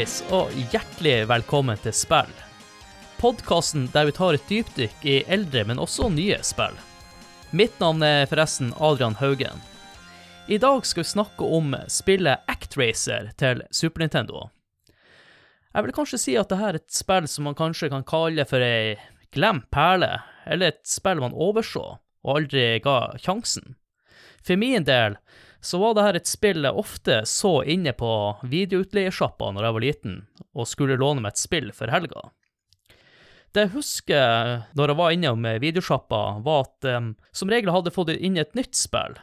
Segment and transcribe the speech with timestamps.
[0.00, 2.30] Hallais, og hjertelig velkommen til Spill.
[3.20, 6.72] Podkasten der vi tar et dypdykk i eldre, men også nye spill.
[7.52, 9.60] Mitt navn er forresten Adrian Haugen.
[10.48, 14.46] I dag skal vi snakke om spillet Actracer til Super Nintendo.
[15.74, 18.64] Jeg vil kanskje si at dette er et spill som man kanskje kan kalle for
[18.64, 18.96] ei
[19.36, 20.14] glemt perle,
[20.48, 21.84] eller et spill man overså
[22.24, 23.76] og aldri ga sjansen.
[24.40, 25.20] For min del
[25.60, 28.10] så var dette et spill jeg ofte så inne på
[28.48, 30.20] videoutleiesjappa når jeg var liten,
[30.56, 32.30] og skulle låne meg et spill for helga.
[33.50, 38.12] Det jeg husker når jeg var innom videosjappa, var at um, som regel hadde fått
[38.14, 39.18] inn et nytt spill.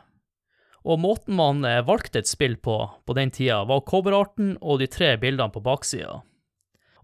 [0.87, 4.87] Og måten man eh, valgte et spill på på den tida, var coverarten og de
[4.91, 6.21] tre bildene på baksida.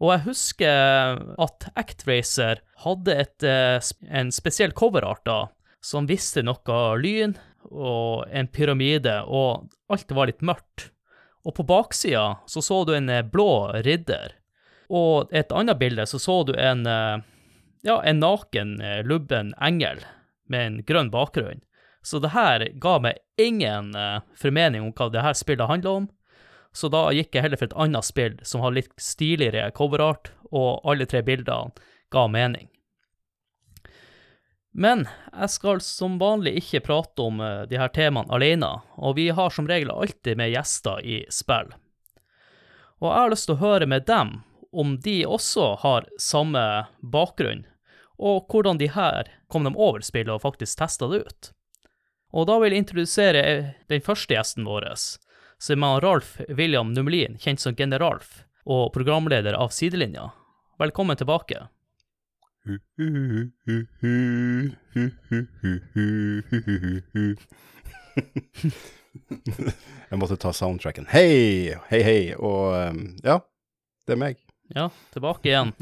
[0.04, 3.80] Og jeg husker at Actracer hadde et, eh,
[4.12, 5.40] en spesiell coverart da,
[5.84, 7.36] som viste noe lyn
[7.72, 10.90] og en pyramide, og alt var litt mørkt.
[11.44, 14.38] Og på baksida så så du en eh, blå ridder.
[14.94, 17.20] Og et annet bilde så så du en, eh,
[17.84, 20.04] ja, en naken, lubben engel
[20.48, 21.64] med en grønn bakgrunn.
[22.04, 23.94] Så det her ga meg ingen
[24.36, 26.08] formening om hva det her spillet handler om.
[26.76, 30.84] Så da gikk jeg heller for et annet spill som har litt stiligere coverart, og
[30.90, 31.72] alle tre bildene
[32.12, 32.73] ga mening.
[34.74, 37.38] Men jeg skal som vanlig ikke prate om
[37.70, 41.70] de her temaene alene, og vi har som regel alltid med gjester i spill.
[42.98, 44.40] Og jeg har lyst til å høre med dem
[44.74, 46.64] om de også har samme
[47.00, 47.68] bakgrunn,
[48.18, 51.52] og hvordan de her kom dem over spillet og faktisk testa det ut.
[52.34, 53.44] Og da vil jeg introdusere
[53.92, 54.90] den første gjesten vår,
[55.62, 60.32] som er Ralf William Numlin, kjent som Generalf, og programleder av Sidelinja.
[60.82, 61.68] Velkommen tilbake.
[70.10, 71.10] Jeg måtte ta soundtracken.
[71.12, 73.42] Hei, hei, hei, og um, ja,
[74.08, 74.40] det er meg.
[74.72, 75.74] Ja, tilbake igjen.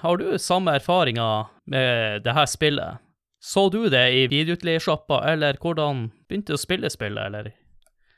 [0.00, 3.04] Har du samme erfaringer med det her spillet?
[3.42, 7.52] Så du det i videoutleiesjappa, eller hvordan begynte du å spille spillet, eller?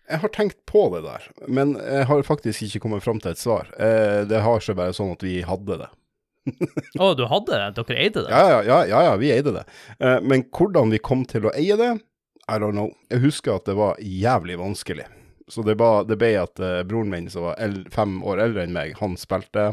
[0.06, 3.40] Jeg har tenkt på det der, men jeg har faktisk ikke kommet fram til et
[3.40, 3.66] svar.
[3.82, 5.90] Eh, det har seg bare sånn at vi hadde det.
[7.00, 7.68] Å, du hadde det?
[7.78, 8.30] Dere eide det?
[8.32, 9.64] Ja, ja, ja, ja, ja vi eide det.
[9.98, 11.94] Eh, men hvordan vi kom til å eie det,
[12.44, 12.92] I don't know.
[13.12, 15.06] Jeg husker at det var jævlig vanskelig.
[15.48, 18.64] Så det, ba, det ble at eh, broren min, som var el fem år eldre
[18.64, 19.70] enn meg, han spilte,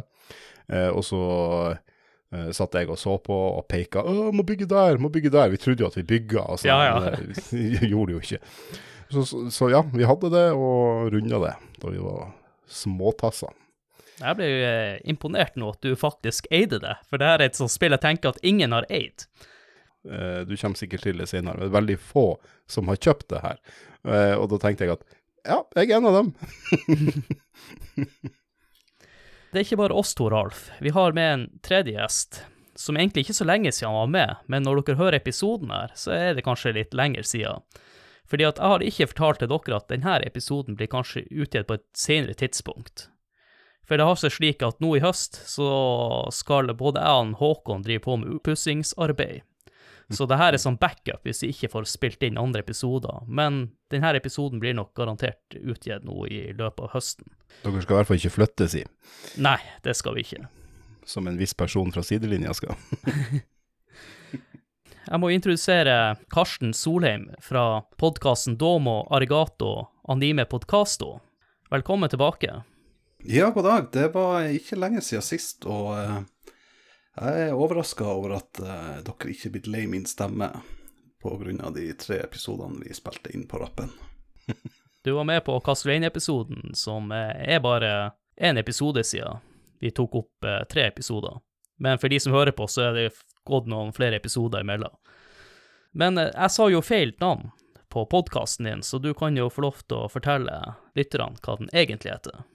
[0.68, 1.24] eh, og så
[1.72, 5.52] eh, satt jeg og så på og peka 'Å, må bygge der, må bygge der'.
[5.52, 6.68] Vi trodde jo at vi bygga, altså.
[6.68, 7.00] Ja, ja.
[7.00, 7.44] Men, eh,
[7.82, 8.42] vi gjorde jo ikke.
[9.12, 12.32] Så, så, så ja, vi hadde det, og runda det da vi var
[12.72, 13.52] småtasser.
[14.22, 17.50] Jeg ble jo eh, imponert nå at du faktisk eide det, for det her er
[17.50, 19.26] et sånt spill jeg tenker at ingen har eid.
[20.10, 22.28] Eh, du kommer sikkert til det senere, men det er veldig få
[22.70, 23.60] som har kjøpt det her.
[24.06, 26.34] Eh, og da tenkte jeg at ja, jeg er en av dem.
[29.52, 30.70] Det er ikke bare oss to, Ralf.
[30.80, 32.38] Vi har med en tredje gjest,
[32.80, 35.92] som egentlig ikke så lenge siden han var med, men når dere hører episoden her,
[36.00, 37.60] så er det kanskje litt lenger siden.
[38.32, 41.76] Fordi at jeg har ikke fortalt til dere at denne episoden blir kanskje utgitt på
[41.76, 43.10] et senere tidspunkt.
[43.88, 45.70] For det har seg slik at nå i høst så
[46.34, 49.42] skal både jeg og Håkon drive på med oppussingsarbeid.
[50.12, 53.22] Så det her er sånn backup hvis vi ikke får spilt inn andre episoder.
[53.28, 57.32] Men denne episoden blir nok garantert utgitt nå i løpet av høsten.
[57.64, 58.84] Dere skal i hvert fall ikke flytte, si.
[59.40, 60.48] Nei, det skal vi ikke.
[61.06, 62.76] som en viss person fra sidelinja skal.
[65.12, 71.20] Jeg må introdusere Karsten Solheim fra podkasten Domo Arigato Anime Podcasto.
[71.72, 72.62] Velkommen tilbake.
[73.24, 73.86] Ja, god dag.
[73.92, 76.22] Det var ikke lenge siden sist, og eh,
[77.22, 80.48] jeg er overraska over at eh, dere ikke er blitt lei min stemme
[81.22, 81.70] pga.
[81.70, 83.92] de tre episodene vi spilte inn på rappen.
[85.04, 89.38] Du var med på Castlevania-episoden, som eh, er bare én episode siden.
[89.80, 91.40] Vi tok opp tre episoder.
[91.80, 93.08] Men for de som hører på, så er det
[93.50, 94.94] gått noen flere episoder imellom.
[95.98, 97.50] Men jeg sa jo feil navn
[97.90, 101.74] på podkasten din, så du kan jo få lov til å fortelle lytterne hva den
[101.74, 102.46] egentlig heter.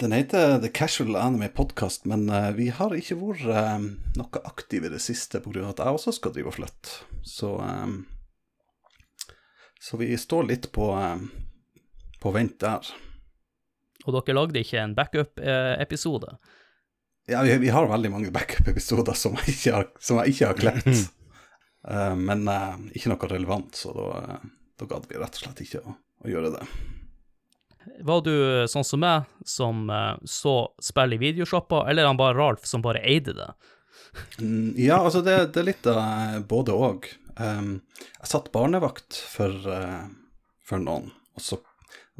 [0.00, 3.82] Den heter The Casual Anime Podcast, men eh, vi har ikke vært eh,
[4.16, 5.66] noe aktive i det siste pga.
[5.68, 6.94] at jeg også skal drive og flytte.
[7.20, 9.34] Så, eh,
[9.76, 10.86] så vi står litt på,
[12.22, 12.88] på vent der.
[14.06, 16.32] Og dere lagde ikke en backup-episode.
[17.28, 19.36] Ja, vi, vi har veldig mange backup-episoder som,
[20.00, 21.10] som jeg ikke har klept.
[21.88, 22.48] Eh, men
[22.96, 24.40] ikke noe relevant, så da,
[24.80, 25.94] da gadd vi rett og slett ikke å,
[26.24, 26.64] å gjøre det.
[28.04, 28.34] Var du
[28.68, 30.54] sånn som meg, som eh, så
[30.84, 33.48] spill i videoshopper, eller er han bare Ralf som bare eide det?
[34.40, 37.08] Mm, Ja, altså det, det er litt av eh, både og.
[37.40, 37.78] Um,
[38.18, 40.10] jeg satt barnevakt for, uh,
[40.66, 41.60] for noen, og så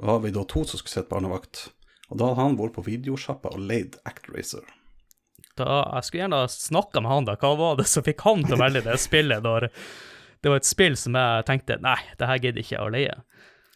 [0.00, 1.66] var vi da to som skulle sitte barnevakt.
[2.10, 4.64] Og da hadde han vært på videosjappa og leid ActRacer.
[5.60, 7.36] Da, jeg skulle gjerne snakka med han, da.
[7.40, 9.68] Hva var det som fikk han til å velge det spillet når
[10.40, 13.16] det var et spill som jeg tenkte nei, det her gidder ikke jeg å leie.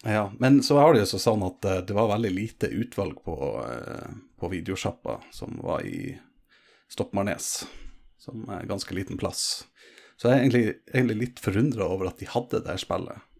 [0.04, 3.36] Ja, men så har det jo sånn at eh, det var veldig lite utvalg på,
[3.64, 4.10] eh,
[4.40, 6.14] på videosjappa som var i
[6.92, 7.64] Stoppmarnes,
[8.20, 9.64] som er en ganske liten plass.
[10.20, 13.16] Så jeg er egentlig, egentlig litt forundra over at de hadde det spillet.
[13.16, 13.30] spillet.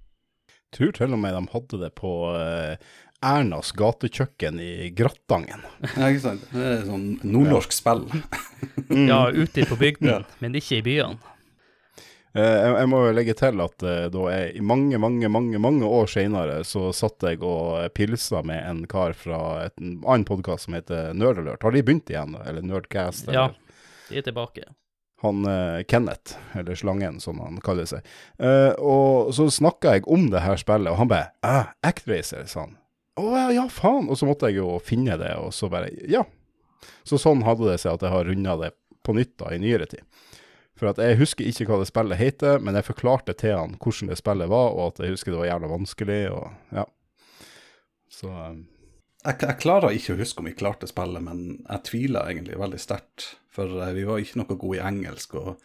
[0.75, 2.81] Tror til og med de hadde det på eh,
[3.25, 5.63] Ernas gatekjøkken i Grattangen.
[5.95, 6.49] Ja, ikke sant?
[6.51, 8.09] Det er sånn nordnorsk spill.
[8.91, 10.19] Ja, ute på bygden, Ja.
[10.43, 11.21] men ikke i byene.
[12.35, 15.87] Eh, jeg, må jo legge til at eh, da jeg i mange, mange, mange mange
[15.87, 19.39] år senere så satt jeg og pilsa med en kar fra
[19.69, 21.63] et, en annen podkast som heter Nerdalert.
[21.63, 22.35] Har de begynt igjen?
[22.43, 23.31] Eller Nerdcast?
[23.31, 23.53] Ja,
[24.09, 24.67] de er tilbake.
[25.23, 28.03] Han eh, Kenneth, eller Slangen som han kaller seg.
[28.43, 32.67] Eh, og så snakka jeg om det her spillet, og han bare ah, Actracer, sa
[32.67, 32.75] han.
[33.23, 34.11] Å ja, ja, faen.
[34.11, 36.27] Og så måtte jeg jo finne det, og så bare Ja.
[37.07, 38.75] Så sånn hadde det seg at jeg har runda det
[39.07, 40.03] på nytt da, i nyere tid.
[40.75, 44.11] For at jeg husker ikke hva det spillet heter, men jeg forklarte til han hvordan
[44.11, 46.87] det spillet var, og at jeg husker det var jævla vanskelig, og ja.
[48.11, 48.57] Så eh,
[49.25, 52.81] Jeg, jeg klarer ikke å huske om vi klarte spillet, men jeg tviler egentlig veldig
[52.83, 53.31] sterkt.
[53.55, 55.63] For eh, vi var ikke noe gode i engelsk, og,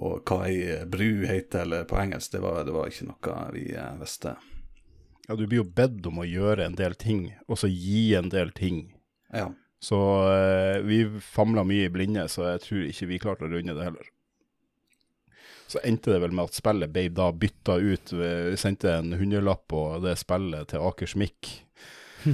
[0.00, 3.68] og hva ei bru heter eller på engelsk, det var, det var ikke noe vi
[3.76, 4.36] eh, visste.
[5.28, 8.32] ja, du blir jo bedt om å gjøre en del ting, og så gi en
[8.32, 8.86] del ting.
[9.32, 9.50] Ja.
[9.82, 9.98] Så
[10.30, 13.86] eh, vi famla mye i blinde, så jeg tror ikke vi klarte å runde det
[13.88, 14.11] heller.
[15.72, 18.12] Så endte det vel med at spillet ble da bytta ut.
[18.12, 21.52] Vi sendte en hundrelapp på det spillet til Akersmik.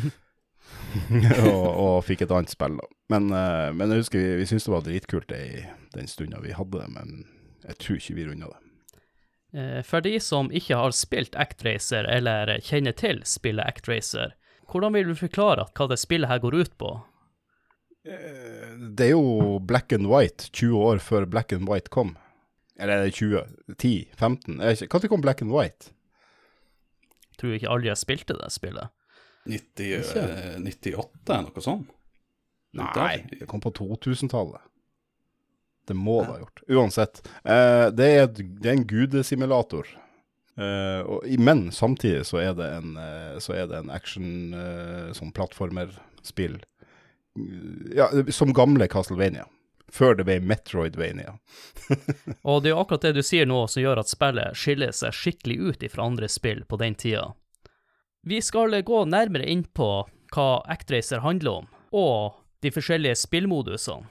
[1.46, 2.88] og, og fikk et annet spill, da.
[3.12, 5.60] Men, eh, men jeg husker vi, vi syntes det var dritkult det i
[5.94, 7.20] den stunda vi hadde det, men
[7.68, 8.60] jeg tror ikke vi runda det.
[9.58, 14.34] Eh, For de som ikke har spilt ActRacer eller kjenner til spillet ActRacer,
[14.68, 16.94] hvordan vil du forklare hva det spillet her går ut på?
[18.08, 22.16] Eh, Det er jo black and white 20 år før black and white kom.
[22.78, 23.42] Eller er det 20?
[23.76, 23.92] 10?
[24.16, 24.60] 15?
[24.62, 25.00] Jeg ikke.
[25.02, 25.90] Når kom black and white?
[27.38, 28.90] Tror ikke aldri jeg spilte det spillet.
[29.48, 30.22] 90, Ikke?
[30.22, 31.94] eh, 98, noe sånt?
[32.78, 34.60] Nei, det kom på 2000-tallet.
[35.88, 36.62] Det må det ha gjort.
[36.68, 37.22] Uansett.
[37.48, 39.88] Eh, det, er, det er en gudesimulator.
[40.58, 42.90] Eh, og, men samtidig så er det en,
[43.40, 46.58] så er det en action, eh, sånn plattformerspill.
[47.96, 49.46] Ja, som gamle Castlevania.
[49.92, 51.38] Før det ble Metroidvania.
[52.48, 55.16] Og det er jo akkurat det du sier nå som gjør at spillet skiller seg
[55.16, 57.30] skikkelig ut fra andre spill på den tida.
[58.28, 59.88] Vi skal gå nærmere inn på
[60.34, 64.08] hva ActRacer handler om, og de forskjellige spillmodusene.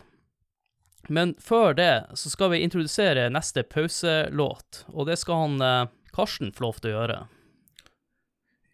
[1.07, 6.51] Men før det så skal vi introdusere neste pauselåt, og det skal han eh, Karsten
[6.51, 7.19] få lov til å gjøre.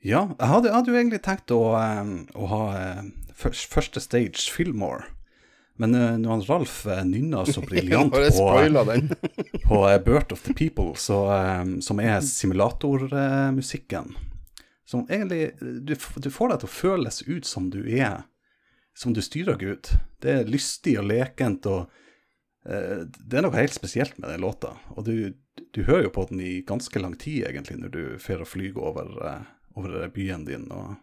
[0.03, 3.03] Ja, jeg hadde, hadde jo egentlig tenkt å, eh, å ha eh,
[3.37, 5.12] første stage Fillmore.
[5.81, 8.19] Men uh, når Ralf uh, nynna så briljant på,
[9.67, 11.25] på eh, Birth of the People, så,
[11.63, 14.13] um, som er simulatormusikken,
[14.85, 18.27] som egentlig du, du får deg til å føles ut som du er
[18.93, 19.87] Som du styrer Gud.
[20.21, 21.87] Det er lystig og lekent, og
[22.69, 24.75] uh, det er noe helt spesielt med den låta.
[24.93, 25.33] Og du,
[25.73, 28.77] du hører jo på den i ganske lang tid, egentlig, når du fer og flyr
[28.77, 29.41] over, eh,
[29.73, 30.69] over byen din.
[30.69, 30.93] og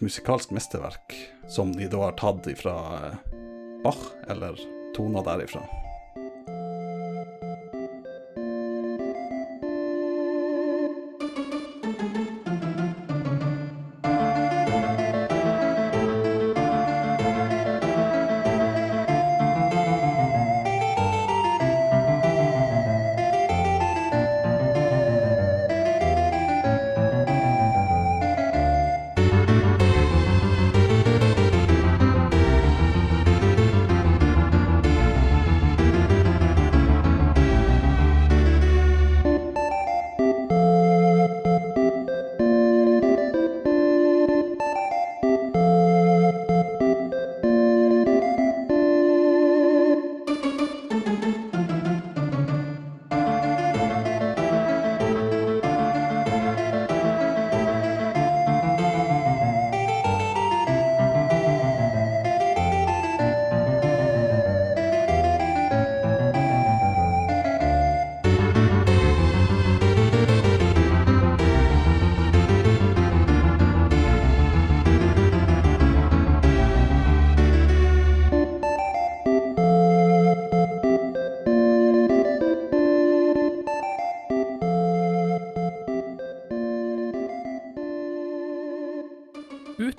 [0.00, 1.14] musikalsk mesterverk
[1.48, 3.49] som de da har tatt ifra eh,
[3.82, 4.58] Bach, eller
[4.96, 5.62] toner derifra.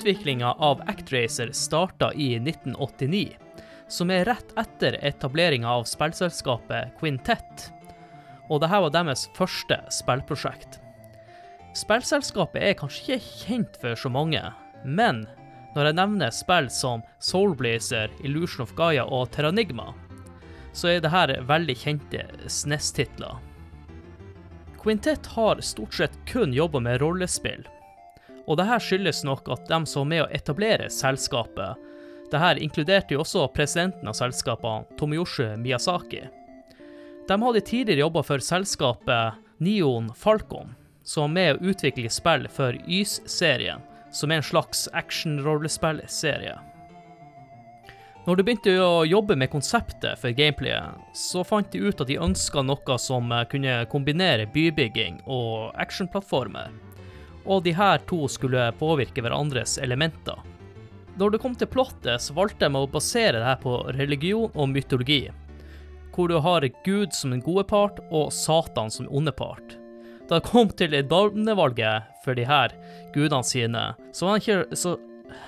[0.01, 3.37] Utviklinga av Actracer starta i 1989,
[3.87, 7.67] som er rett etter etableringa av spillselskapet Quintet.
[8.49, 10.79] Og dette var deres første spillprosjekt.
[11.77, 14.41] Spillselskapet er kanskje ikke kjent for så mange,
[14.89, 15.27] men
[15.75, 19.91] når jeg nevner spill som Soulblazer, Illusion of Gaia og Terranigma,
[20.73, 23.37] så er dette veldig kjente SNES-titler.
[24.81, 27.69] Quintet har stort sett kun jobba med rollespill,
[28.51, 31.87] og dette skyldes nok at de som var med å etablere selskapet,
[32.31, 36.25] dette inkluderte jo også presidenten av selskapene, Tomiyoshi Miyazaki.
[37.27, 42.75] De hadde tidligere jobba for selskapet Neon Falcon, som var med å utvikle spill for
[42.87, 46.57] Ys-serien, som er en slags action-rollespillserie.
[48.21, 52.19] Når de begynte å jobbe med konseptet for gameplayet, så fant de ut at de
[52.21, 56.69] ønska noe som kunne kombinere bybygging og actionplattformer,
[57.45, 60.39] og de her to skulle påvirke hverandres elementer.
[61.19, 64.69] Når det kom til plottet, så valgte de å basere det her på religion og
[64.71, 65.25] mytologi,
[66.15, 69.77] hvor du har Gud som den gode part og Satan som den onde part.
[70.29, 72.71] Da det kom til navnevalget for de her
[73.15, 73.83] gudene sine,
[74.15, 74.95] så var han ikke så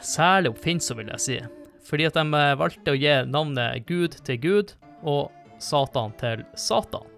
[0.03, 1.39] særlig oppfinnsom, vil jeg si.
[1.87, 4.75] Fordi at de valgte å gi navnet Gud til Gud
[5.07, 5.31] og
[5.63, 7.12] Satan til Satan.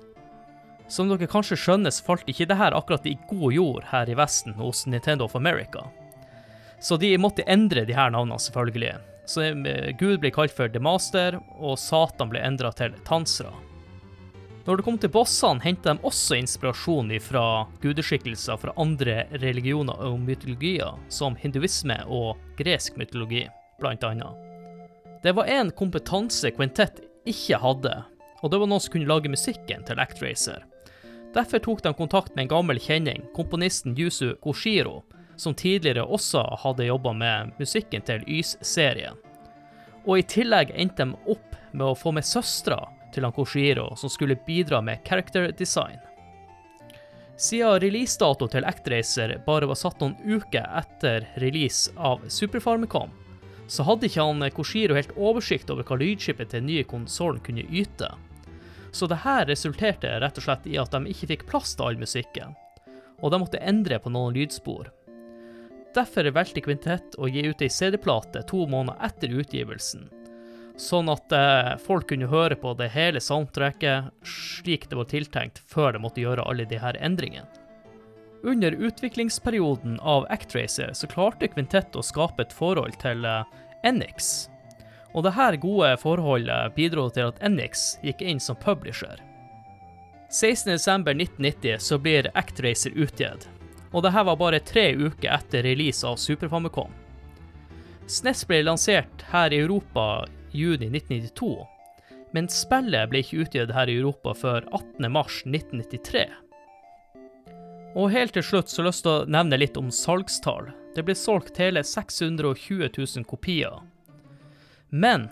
[0.88, 4.54] Som dere kanskje skjønner, falt ikke det her akkurat i god jord her i Vesten
[4.60, 5.88] hos Nintendo of America.
[6.80, 8.98] Så de måtte endre de her navnene, selvfølgelig.
[9.26, 9.48] Så
[9.98, 13.54] Gud ble kalt for The Master, og Satan ble endra til Tansra.
[14.66, 20.18] Når det kom til bossene, hentet de også inspirasjon fra gudeskikkelser fra andre religioner og
[20.22, 23.44] mytologier, som hinduisme og gresk mytologi,
[23.82, 24.42] annet.
[25.22, 27.94] Det var en kompetanse Quintet ikke hadde,
[28.42, 30.66] og det var noen som kunne lage musikken til Actracer.
[31.36, 35.02] Derfor tok de kontakt med en gammel kjenning, komponisten Yusu Koshiro,
[35.36, 39.20] som tidligere også hadde jobba med musikken til Ys-serien.
[40.08, 44.12] Og i tillegg endte de opp med å få med søstera til han Koshiro, som
[44.12, 46.00] skulle bidra med character design.
[47.36, 53.12] Siden releasedato til Actracer bare var satt noen uker etter release av Super Famicom,
[53.68, 57.68] så hadde ikke han Koshiro helt oversikt over hva lydskipet til den nye konsollen kunne
[57.68, 58.14] yte.
[58.96, 61.98] Så det her resulterte rett og slett i at de ikke fikk plass til all
[62.00, 62.54] musikken,
[63.20, 64.88] og de måtte endre på noen lydspor.
[65.96, 70.08] Derfor valgte Kvintett å gi ut ei CD-plate to måneder etter utgivelsen,
[70.80, 75.96] sånn at eh, folk kunne høre på det hele soundtracket slik det var tiltenkt, før
[75.96, 77.52] de måtte gjøre alle de her endringene.
[78.48, 83.44] Under utviklingsperioden av Actracer så klarte Kvintett å skape et forhold til eh,
[83.84, 84.48] Enix,
[85.16, 89.22] og dette gode forholdet bidro til at Enix gikk inn som publisher.
[90.30, 93.48] 16.12.1990 så blir Actracer utgitt,
[93.94, 96.92] og dette var bare tre uker etter release av Super Famicom.
[98.12, 101.54] SNES ble lansert her i Europa juni 1992,
[102.36, 106.26] men spillet ble ikke utgitt her i Europa før 18.3.1993.
[107.96, 110.74] Og helt til slutt så har jeg lyst til å nevne litt om salgstall.
[110.96, 113.80] Det ble solgt hele 620 000 kopier.
[114.90, 115.30] Men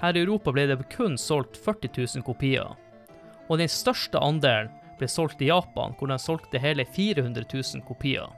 [0.00, 2.74] her i Europa ble det kun solgt 40 000 kopier.
[3.48, 8.28] Og den største andelen ble solgt i Japan, hvor den solgte hele 400 000 kopier.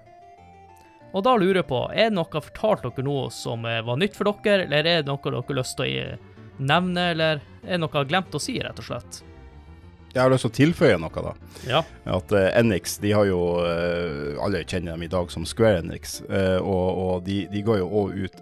[1.16, 3.96] Og da lurer jeg på, er det noe jeg har fortalt dere noe som var
[3.96, 7.72] nytt for dere, eller er det noe dere har lyst til å nevne, eller er
[7.72, 9.22] det noe jeg har glemt å si, rett og slett?
[10.14, 11.32] Jeg har lyst til å tilføye noe, da.
[11.68, 11.80] Ja.
[12.08, 16.18] At uh, Enix, de har jo uh, Alle kjenner dem i dag som Square Enix,
[16.26, 18.40] uh, og, og de, de, går jo òg ut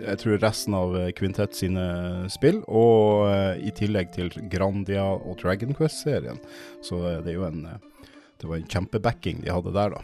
[0.00, 1.84] jeg tror resten av Kvintett sine
[2.32, 6.40] spill, og i tillegg til Grandia og Dragon Quest-serien.
[6.84, 7.66] Så det er jo en
[8.40, 10.00] Det var en kjempebacking de hadde der, da.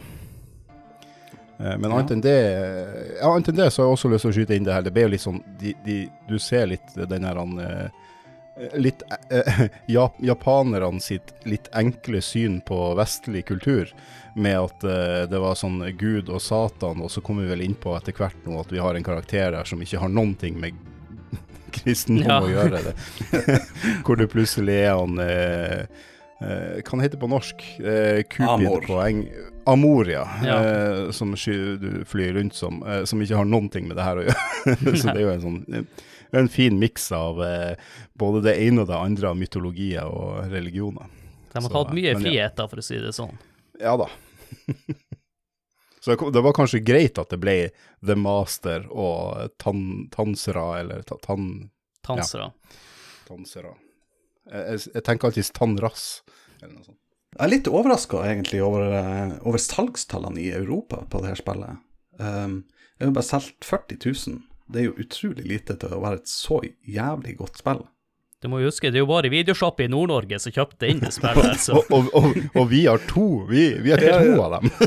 [1.77, 2.37] Men annet enn det
[3.19, 4.85] Ja, annet enn det så har jeg også lyst til å skyte inn det her.
[4.85, 5.97] Det ble jo litt sånn de, de,
[6.29, 7.41] Du ser litt den her
[8.75, 9.61] litt eh,
[10.21, 13.91] japanerne sitt litt enkle syn på vestlig kultur,
[14.35, 17.75] med at eh, det var sånn Gud og Satan, og så kommer vi vel inn
[17.79, 20.59] på etter hvert nå at vi har en karakter her som ikke har noen ting
[20.61, 20.75] med
[21.75, 22.39] kristendom Ja.
[22.43, 22.81] å gjøre.
[22.89, 22.95] det.
[24.05, 25.81] Hvor det plutselig er han eh,
[26.43, 27.63] eh, kan han heter på norsk?
[27.79, 29.25] Eh, Cupid på eng...
[29.69, 30.23] Amor, ja.
[30.41, 30.55] Ja.
[30.65, 32.79] Eh, som du flyr rundt som.
[32.81, 34.95] Eh, som ikke har noen ting med det her å gjøre.
[34.97, 35.85] så det er jo en sånn
[36.31, 37.73] en fin miks av eh,
[38.13, 41.09] både det ene og det andre av mytologier og religioner.
[41.51, 43.33] De har tatt mye friheter, for å si det sånn.
[43.81, 44.07] Ja da.
[46.01, 47.55] Så det var kanskje greit at det ble
[48.01, 51.69] The Master og tan, Tansera, eller ta, tan,
[52.07, 52.47] Ja.
[53.27, 53.75] Tansera.
[54.49, 56.07] Jeg, jeg, jeg tenker alltid Tanras,
[56.61, 56.97] eller noe sånt.
[57.31, 61.77] Jeg er litt overraska egentlig over, eh, over salgstallene i Europa på det her spillet.
[62.19, 62.57] Um,
[62.99, 64.41] jeg har bare solgt 40 000.
[64.71, 67.83] Det er jo utrolig lite til å være et så jævlig godt spill.
[68.41, 71.59] Du må huske, det er jo bare Videoshop i Nord-Norge som kjøpte inn det spillet.
[71.65, 71.75] Så.
[71.77, 74.71] Og, og, og, og vi har to, vi, vi har to av dem.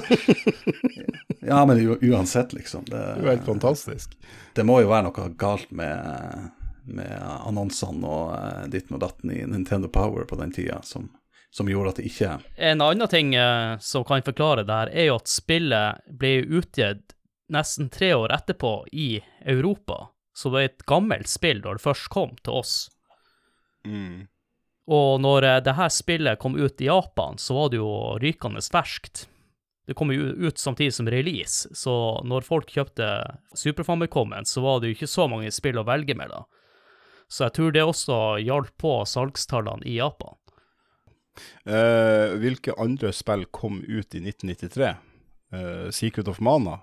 [1.44, 2.84] Ja, men uansett, liksom.
[2.88, 4.14] Det, Det er jo helt fantastisk.
[4.56, 6.48] det må jo være noe galt med,
[6.88, 11.10] med annonsene og eh, ditten og datten i Nintendo Power på den tida, som,
[11.52, 15.10] som gjorde at det ikke En annen ting eh, som kan forklare det her, er
[15.10, 17.12] jo at spillet ble utgitt
[17.52, 20.10] nesten tre år etterpå i Europa.
[20.34, 22.74] Så det er et gammelt spill da det først kom til oss.
[23.86, 24.26] Mm.
[24.90, 28.64] Og når eh, det her spillet kom ut i Japan, så var det jo rykende
[28.64, 29.28] ferskt.
[29.86, 33.08] Det kom jo ut samtidig som release, så når folk kjøpte
[33.52, 36.46] Super Famicomen, så var det jo ikke så mange spill å velge med da.
[37.28, 40.38] Så jeg tror det også hjalp på salgstallene i Japan.
[41.68, 44.94] Uh, hvilke andre spill kom ut i 1993?
[45.52, 46.78] Uh, Secret of Mana?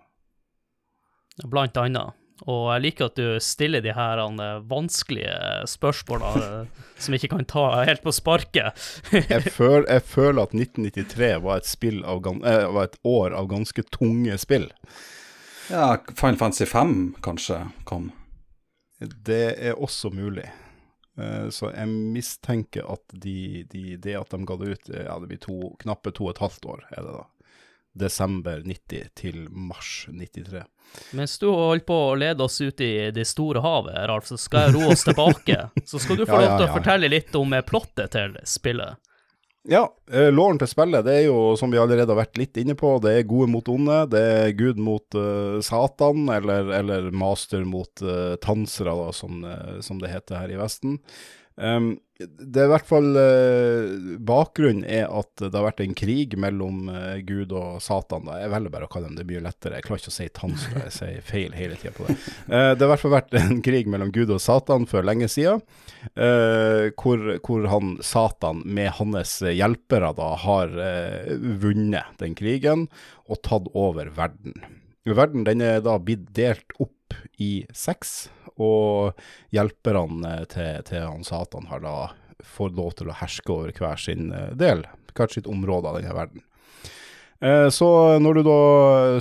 [1.43, 2.17] Blant annet.
[2.49, 5.33] Og jeg liker at du stiller de her eh, vanskelige
[5.69, 8.77] spørsmålene eh, som ikke kan ta helt på sparket.
[9.29, 13.49] Jeg, føl, jeg føler at 1993 var et, spill av, eh, var et år av
[13.51, 14.71] ganske tunge spill.
[15.69, 18.09] Ja, Final Fantasy 5 kanskje kom.
[18.99, 20.49] Det er også mulig.
[21.17, 25.29] Eh, Så jeg mistenker at de, de, det at de ga det ut, ja, det
[25.29, 27.23] blir to, knappe to og et halvt år, er det da.
[27.93, 30.63] Desember 90 til mars 93.
[31.11, 34.67] Mens du holder på å lede oss ut i det store havet, Ralf, så skal
[34.67, 35.57] jeg roe oss tilbake.
[35.87, 38.35] Så skal du få Ja, lov ja, til å fortelle litt om eh, plottet til
[38.47, 38.99] spillet.
[39.69, 42.75] Ja, eh, låren til spillet, det er jo som vi allerede har vært litt inne
[42.75, 47.61] på, det er gode mot onde, det er Gud mot uh, Satan, eller, eller master
[47.67, 49.45] mot uh, tansere, da, som,
[49.85, 50.97] som det heter her i Vesten.
[51.59, 56.35] Em, det er i hvert fall uh, Bakgrunnen er at det har vært en krig
[56.39, 58.27] mellom uh, Gud og Satan.
[58.29, 58.37] Da.
[58.43, 59.79] Jeg velger bare å kalle dem det mye lettere.
[59.79, 62.17] Jeg klarer ikke å si tansere, jeg sier feil hele tida på det.
[62.45, 65.29] Uh, det har i hvert fall vært en krig mellom Gud og Satan for lenge.
[65.31, 70.73] Eh, hvor, hvor han Satan med hans hjelpere da har
[71.61, 72.87] vunnet den krigen
[73.29, 74.57] og tatt over verden.
[75.05, 79.19] Verden den er da blitt delt opp i seks, og
[79.55, 81.95] hjelperne til, til han Satan har da
[82.43, 84.85] fått lov til å herske over hver sin eh, del,
[85.15, 86.43] hvert sitt område av denne verden.
[87.41, 87.87] Eh, Så
[88.21, 88.61] når du da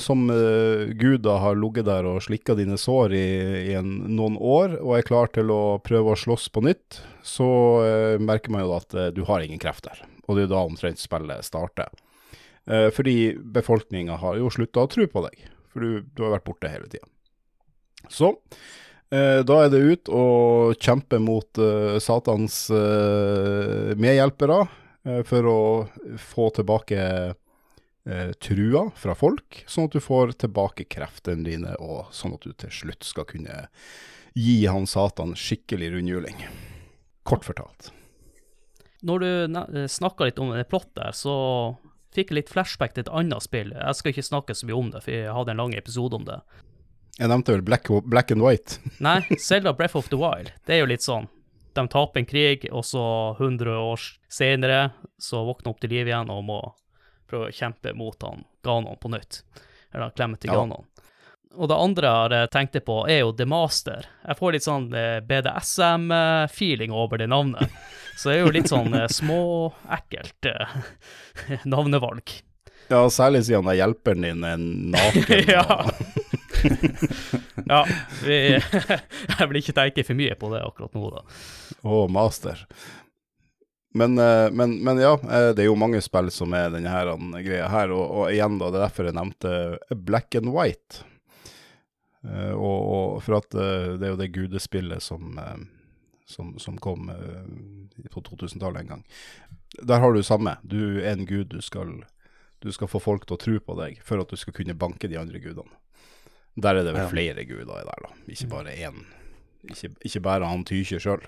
[0.03, 3.29] som eh, Gud da har ligget der og slikka dine sår i,
[3.71, 7.49] i en, noen år, og er klar til å prøve å slåss på nytt, så
[8.21, 10.01] merker man jo at du har ingen krefter.
[10.27, 11.90] Og det er da omtrent spillet starter.
[12.95, 15.40] Fordi befolkninga har jo slutta å tro på deg,
[15.73, 17.05] for du, du har vært borte hele tida.
[18.09, 18.31] Så
[19.11, 24.61] da er det ut og kjempe mot eh, Satans eh, medhjelpere
[25.03, 25.61] eh, for å
[26.14, 32.38] få tilbake eh, trua fra folk, sånn at du får tilbake kreftene dine, og sånn
[32.38, 33.64] at du til slutt skal kunne
[34.38, 36.46] gi han Satan skikkelig rundhjuling.
[37.27, 37.90] Kort fortalt.
[39.03, 41.35] Når du snakka litt om det plottet, så
[42.14, 43.73] fikk jeg litt flashback til et annet spill.
[43.75, 46.27] Jeg skal ikke snakke så mye om det, for jeg hadde en lang episode om
[46.29, 46.38] det.
[47.18, 48.79] Jeg nevnte vel Black, Black and White.
[49.05, 51.29] Nei, Selda Breath of the Wild, det er jo litt sånn.
[51.77, 53.03] De taper en krig, og så
[53.38, 54.01] 100 år
[54.33, 54.90] senere
[55.23, 56.61] så våkner de opp til liv igjen og må
[57.31, 59.42] prøve å kjempe mot han Ganon på nytt.
[59.94, 60.59] Eller klemme til Ja.
[60.59, 60.87] Ganon.
[61.59, 64.05] Og det andre jeg har tenkt på, er jo The Master.
[64.27, 67.70] Jeg får litt sånn eh, BDSM-feeling over det navnet.
[68.16, 70.77] Så det er jo litt sånn eh, småekkelt eh,
[71.73, 72.37] navnevalg.
[72.90, 75.44] Ja, særlig siden hjelperen din er naken.
[75.51, 75.66] Ja.
[77.73, 77.83] ja,
[78.25, 78.38] vi,
[79.38, 81.23] jeg vil ikke tenke for mye på det akkurat nå, da.
[81.88, 82.66] og master.
[83.94, 87.11] Men, eh, men, men ja, eh, det er jo mange spill som er denne her,
[87.42, 89.55] greia her, og, og igjen da, det er derfor jeg nevnte
[90.07, 91.03] Black and White.
[92.23, 95.35] Eh, og, og for at det er jo det gudespillet som,
[96.29, 99.05] som, som kom på 2000-tallet en gang.
[99.83, 100.57] Der har du samme.
[100.62, 102.05] Du er en gud, du skal,
[102.62, 105.11] du skal få folk til å tro på deg for at du skal kunne banke
[105.11, 105.75] de andre gudene.
[106.57, 107.09] Der er det vel Ja.
[107.09, 109.05] flere guder der, da, ikke bare én.
[109.71, 111.23] Ikke, ikke bare han Tykje sjøl.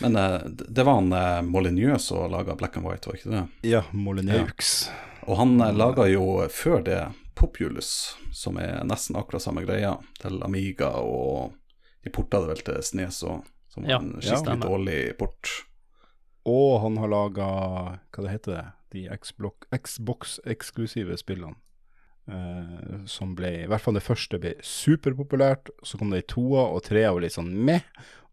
[0.00, 3.44] Men eh, det var han uh, Molyneux som laga Black and White, var ikke det?
[3.68, 4.90] Ja, Molineux.
[5.26, 7.00] Og han uh, laga jo før det
[7.34, 11.52] Populus, som er nesten akkurat samme greia, til Amiga, og
[12.04, 14.34] de porta det vel til Snes òg, som var Ja, en ja.
[14.34, 15.52] skikkelig dårlig port.
[16.48, 17.46] Og han har laga
[18.10, 18.66] Hva det heter det?
[18.94, 21.54] De Xbox-eksklusive spillene.
[22.28, 25.72] Eh, som ble I hvert fall det første ble superpopulært.
[25.82, 27.84] Så kom det i toa og trea og litt sånn meh.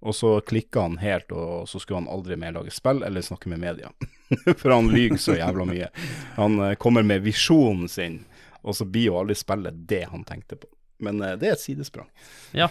[0.06, 3.50] Og så klikka han helt, og så skulle han aldri mer lage spill eller snakke
[3.50, 3.90] med media.
[4.60, 5.88] For han lyver så jævla mye.
[6.36, 8.24] Han uh, kommer med visjonen sin
[8.66, 10.70] Og så blir jo aldri spillet det han tenkte på.
[11.02, 12.12] Men uh, det er et sidesprang.
[12.54, 12.70] Ja.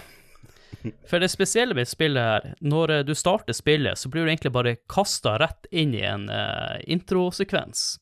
[1.08, 4.76] For det spesielle med spillet her, når du starter spillet, så blir du egentlig bare
[4.90, 7.96] kasta rett inn i en uh, introsekvens.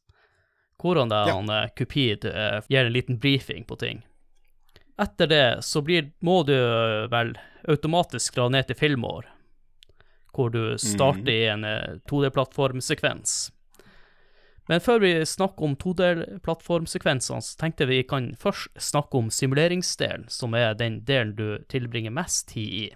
[0.81, 1.35] Hvordan det, Ja.
[1.35, 4.03] han uh, Cupid uh, gir en liten briefing på ting.
[4.99, 7.33] Etter det så blir, må du eh, vel
[7.69, 9.25] automatisk dra ned til filmår,
[10.37, 13.53] hvor du starter i en uh, 2D-plattformsekvens.
[14.69, 20.55] Men før vi snakker om 2D-plattformsekvensene, så tenkte vi kan først snakke om simuleringsdelen, som
[20.55, 22.87] er den delen du tilbringer mest tid i.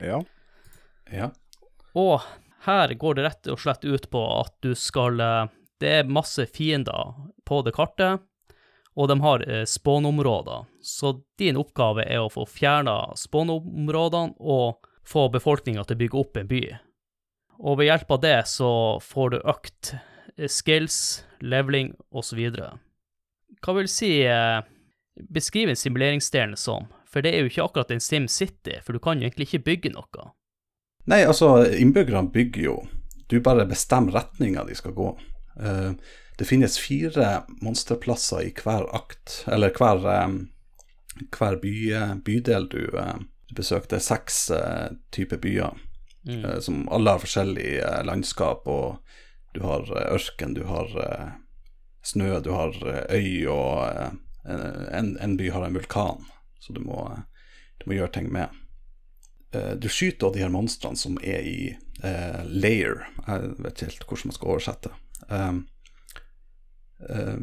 [0.00, 0.22] Ja.
[1.12, 1.30] Ja.
[1.94, 2.22] Og
[2.66, 6.46] her går det rett og slett ut på at du skal eh, Det er masse
[6.48, 7.12] fiender
[7.44, 8.22] på det kartet,
[8.96, 10.64] og de har eh, spånområder.
[10.80, 16.40] Så din oppgave er å få fjerna spawnområdene og få befolkninga til å bygge opp
[16.40, 16.62] en by.
[17.60, 18.70] Og ved hjelp av det så
[19.04, 22.40] får du økt eh, skills, leveling osv.
[23.60, 24.64] Hva vil si eh,
[25.16, 29.28] en simuleringsdelen som, for det er jo ikke akkurat en SimCity, for du kan jo
[29.28, 30.30] egentlig ikke bygge noe.
[31.06, 32.76] Nei, altså, innbyggerne bygger jo.
[33.30, 35.12] Du bare bestemmer retninga de skal gå.
[35.60, 35.92] Eh,
[36.38, 41.74] det finnes fire monsterplasser i hver akt, eller hver, eh, hver by,
[42.26, 43.14] bydel du eh,
[43.56, 44.00] besøkte.
[44.00, 45.82] Seks eh, typer byer,
[46.26, 46.44] Mm.
[46.44, 48.64] eh, som alle har forskjellig eh, landskap.
[48.66, 48.96] og
[49.54, 51.28] Du har eh, ørken, du har eh,
[52.02, 54.10] snø, du har eh, øy, og eh,
[54.98, 56.24] en, en by har en vulkan.
[56.58, 56.98] Så du må,
[57.78, 58.48] du må gjøre ting med.
[59.54, 63.06] Eh, du skyter de her monstrene som er i eh, layer.
[63.28, 64.90] Jeg vet ikke helt hvordan man skal oversette.
[64.90, 65.05] Eh,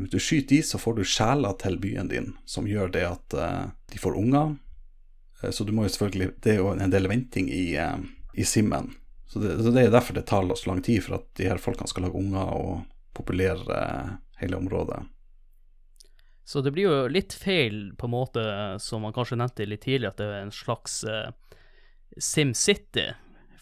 [0.10, 3.65] du skyter de, så får du sjeler til byen din, som gjør det at eh,
[3.93, 4.56] de får unger.
[5.43, 7.98] Eh, så du må jo selvfølgelig Det er jo en del venting i, eh,
[8.34, 8.93] i simmen.
[9.28, 11.58] Så det, så det er derfor det tar så lang tid, for at de her
[11.58, 15.04] folkene skal lage unger og populere eh, hele området.
[16.46, 18.43] Så det blir jo litt feil, på en måte,
[18.84, 21.32] som man kanskje nevnte litt tidligere, at det er en slags uh,
[22.19, 23.06] SimCity.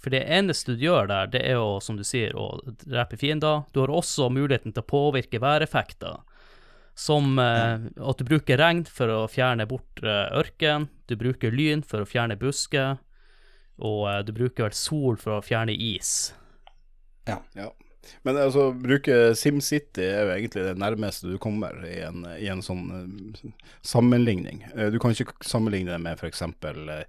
[0.02, 3.64] For det eneste du gjør der, det er jo, som du sier, å drepe fiender.
[3.74, 6.24] Du har også muligheten til å påvirke væreffekter.
[6.98, 11.86] Som eh, at du bruker regn for å fjerne bort eh, ørken, du bruker lyn
[11.86, 12.98] for å fjerne busker,
[13.82, 16.34] og eh, du bruker vel sol for å fjerne is.
[17.30, 17.40] Ja.
[17.56, 17.70] ja.
[18.26, 22.64] Men altså, bruke SimCity er jo egentlig det nærmeste du kommer i en, i en
[22.66, 23.52] sånn uh,
[23.86, 24.64] sammenligning.
[24.74, 26.42] Uh, du kan ikke sammenligne det med f.eks.
[26.42, 27.06] Uh,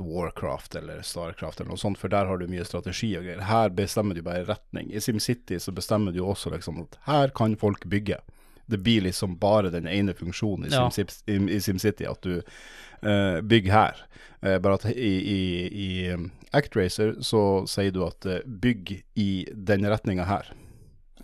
[0.00, 3.40] Warcraft eller Starcraft eller noe sånt, for der har du mye strategi og greier.
[3.48, 4.90] Her bestemmer du bare retning.
[4.92, 8.20] I SimCity så bestemmer du også liksom at her kan folk bygge.
[8.66, 10.90] Det blir liksom bare den ene funksjonen i, Ja.
[10.90, 14.04] Sim, i, i SimCity, at du uh, bygger her.
[14.42, 19.46] Uh, bare at i, i, i um, ActRacer så sier du at uh, bygg i
[19.54, 20.50] den retninga her.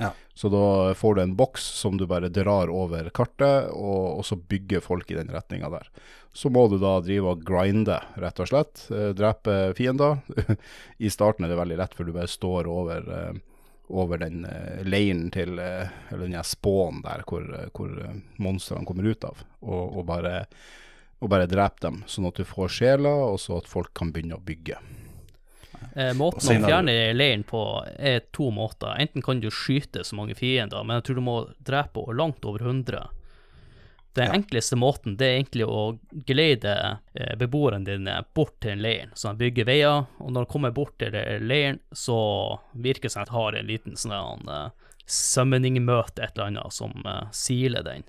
[0.00, 0.12] Ja.
[0.34, 4.36] Så da får du en boks som du bare drar over kartet, og, og så
[4.36, 5.88] bygger folk i den retninga der.
[6.32, 8.86] Så må du da drive og grinde, rett og slett.
[8.90, 10.22] Eh, drepe fiender.
[11.04, 13.34] I starten er det veldig lett, for du bare står over, eh,
[13.92, 17.44] over den eh, leiren til Eller den spåen der hvor,
[17.76, 17.92] hvor
[18.40, 20.46] monstrene kommer ut av, og, og bare
[21.22, 24.42] bare drepe dem, sånn at du får sjeler, og så at folk kan begynne å
[24.42, 24.80] bygge.
[25.96, 27.62] Eh, måten å fjerne leiren på
[27.98, 28.94] er to måter.
[28.98, 32.64] Enten kan du skyte så mange fiender, men jeg tror du må drepe langt over
[32.64, 33.08] 100.
[34.14, 34.32] Den Ja.
[34.36, 39.32] enkleste måten det er egentlig å geleide eh, beboerne dine bort til en leir, så
[39.32, 43.30] de bygger veier, og når de kommer bort til leiren, så virker det som de
[43.32, 44.68] har en liten sånn eh,
[45.06, 48.04] summoning-møte, et eller annet, som eh, siler den.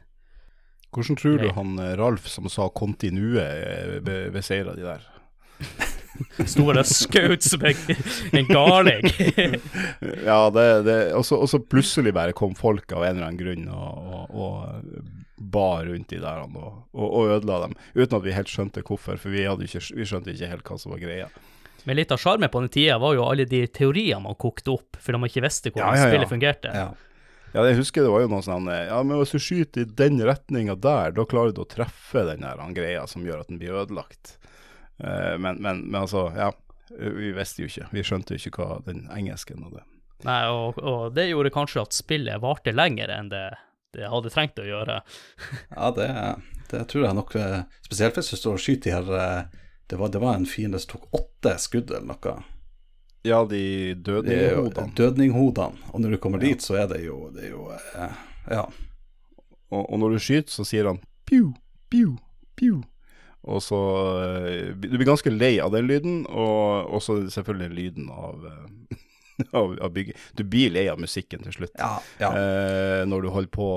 [0.94, 5.08] Hvordan tror du han eh, Ralf som sa kontinue, eh, be- beseira de der?
[6.46, 9.10] Sto der og skjøt som en, galning.
[10.30, 14.14] Ja, det, det og, så, plutselig bare kom folk av en eller annen grunn og,
[14.14, 17.78] og, og bar rundt de der og, og, ødela dem.
[17.94, 20.96] Uten at vi helt skjønte hvorfor, for vi, ikke, vi skjønte ikke helt hva som
[20.96, 21.32] var greia.
[21.84, 25.00] Men litt av sjarmen på den tida var jo alle de teoriene man kokte opp,
[25.04, 26.14] fordi man ikke visste hvordan Ja, ja, ja.
[26.14, 26.76] spillet fungerte.
[26.76, 26.92] Ja.
[27.54, 30.18] Ja, jeg husker det var jo noe sånn Ja, men hvis du skyter i den
[30.26, 33.78] retninga der, da klarer du å treffe den der greia som gjør at den blir
[33.78, 34.40] ødelagt.
[35.00, 36.52] Eh, men, men, men altså, ja.
[36.94, 37.88] Vi visste jo ikke.
[37.96, 39.86] Vi skjønte jo ikke hva den engelsken hadde.
[40.28, 43.48] Nei, og, og det gjorde kanskje at spillet varte lenger enn det,
[43.96, 45.02] det hadde trengt å gjøre.
[45.74, 46.10] Ja, det,
[46.72, 50.12] det tror jeg nok eh, Spesielt hvis du står og skyter her eh, det var,
[50.14, 52.36] det var en fiende som tok åtte skudd eller noe.
[53.24, 54.94] Ja, de dødninghodene.
[54.96, 55.92] Dødninghodene.
[55.92, 57.68] Og når du kommer dit, så er det jo, det er jo
[58.50, 58.64] Ja.
[59.74, 61.52] Og, og når du skyter, så sier han pju,
[61.92, 62.16] pju,
[62.60, 62.82] piu.
[63.44, 63.78] Og så
[64.24, 68.98] eh, Du blir ganske lei av den lyden, og også selvfølgelig lyden av, eh,
[69.60, 70.16] av, av bygget.
[70.40, 71.76] Du blir lei av musikken til slutt.
[71.80, 71.98] Ja.
[72.24, 72.32] ja.
[72.32, 73.68] Eh, når du holder på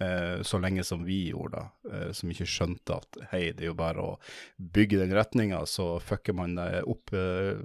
[0.00, 3.70] eh, så lenge som vi gjorde, da, eh, som ikke skjønte at hei, det er
[3.72, 4.14] jo bare å
[4.56, 7.60] bygge den retninga, så fucker man eh, opp eh,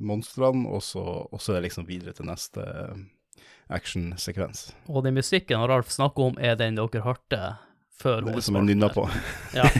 [0.00, 2.62] monstrene, og, så- og så er det liksom videre til neste
[3.72, 4.68] actionsekvens.
[4.92, 7.38] Og den musikken Ralf snakker om, er den dere hørte
[8.00, 9.08] før Det som jeg nynna på.
[9.56, 9.68] Ja.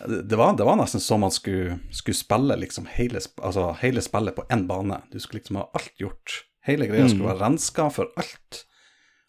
[0.00, 4.32] Det var, det var nesten som man skulle, skulle spille liksom hele, altså hele spillet
[4.32, 5.02] på én bane.
[5.12, 6.38] Du skulle liksom ha alt gjort.
[6.64, 8.62] Hele greia skulle være renska for alt.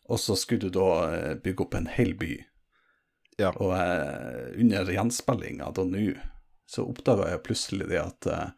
[0.07, 2.37] Og så skulle du da eh, bygge opp en hel by.
[3.41, 3.51] Ja.
[3.51, 6.05] Og eh, under gjenspillinga da nå,
[6.71, 8.49] så oppdaga jeg plutselig det at eh,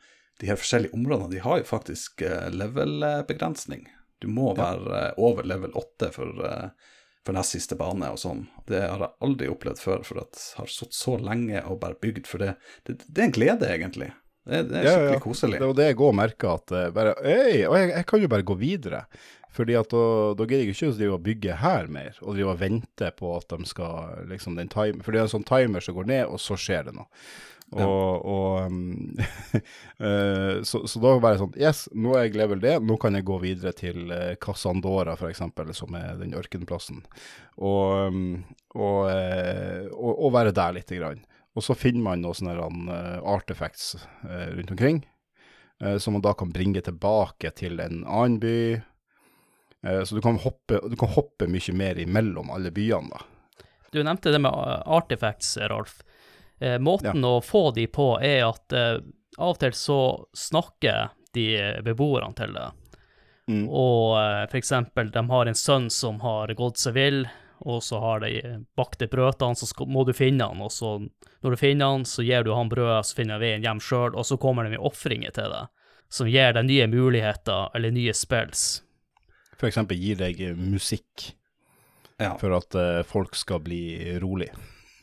[0.41, 3.88] de her forskjellige områdene, de har jo faktisk eh, level-begrensning.
[4.21, 6.69] Du må være eh, over level 8 for, eh,
[7.26, 8.46] for nest siste bane og sånn.
[8.68, 11.96] Det har jeg aldri opplevd før, for at jeg har sittet så lenge og bare
[12.02, 12.28] bygd.
[12.28, 12.56] For det,
[12.88, 14.10] det, det er en glede, egentlig.
[14.44, 15.24] Det, det er Ja, skikkelig ja.
[15.24, 15.60] koselig.
[15.62, 18.32] Det var det jeg òg merka, at eh, bare Øy, og jeg, jeg kan jo
[18.34, 19.06] bare gå videre.
[19.54, 22.56] Fordi at da, da gidder jeg ikke å drive og bygge her mer, og drive
[22.56, 25.86] og vente på at de skal liksom den time, For det er en sånn timer
[25.86, 27.06] som går ned, og så skjer det noe.
[27.74, 29.18] Og, og um,
[30.06, 33.18] eh, så, så da var det sånn Yes, nå er jeg level det, nå kan
[33.18, 37.04] jeg gå videre til uh, Casandora, for eksempel, som er den ørkenplassen.
[37.58, 41.24] Og, um, og, eh, og, og være der lite grann.
[41.54, 42.96] Og så finner man noen sånne
[43.30, 43.92] artifacts
[44.26, 45.04] rundt omkring,
[46.02, 48.56] som man da kan bringe tilbake til en annen by.
[50.02, 53.22] Så du kan, hoppe, du kan hoppe mye mer imellom alle byene, da.
[53.94, 54.58] Du nevnte det med
[54.90, 56.00] artifacts, Ralf.
[56.63, 58.97] Eh, måten å få de på er at eh,
[59.38, 59.99] av og til så
[60.38, 61.47] snakker de
[61.84, 62.67] beboerne til det.
[63.52, 63.63] Mm.
[63.67, 67.23] Og eh, eksempel, de har en sønn som har gått seg vill,
[67.63, 68.30] og så har de
[68.76, 71.60] bakt et brød til han, så skal, må du finne han, og så når du
[71.60, 74.38] finner han, så gir du han brødet, så finner han veien hjem sjøl, og så
[74.39, 75.69] kommer det med ofringer til deg,
[76.13, 78.82] som gir deg nye muligheter eller nye spills.
[79.63, 81.30] Eksempel gir deg musikk
[82.19, 82.34] Ja.
[82.39, 83.82] for at eh, folk skal bli
[84.19, 84.49] rolig.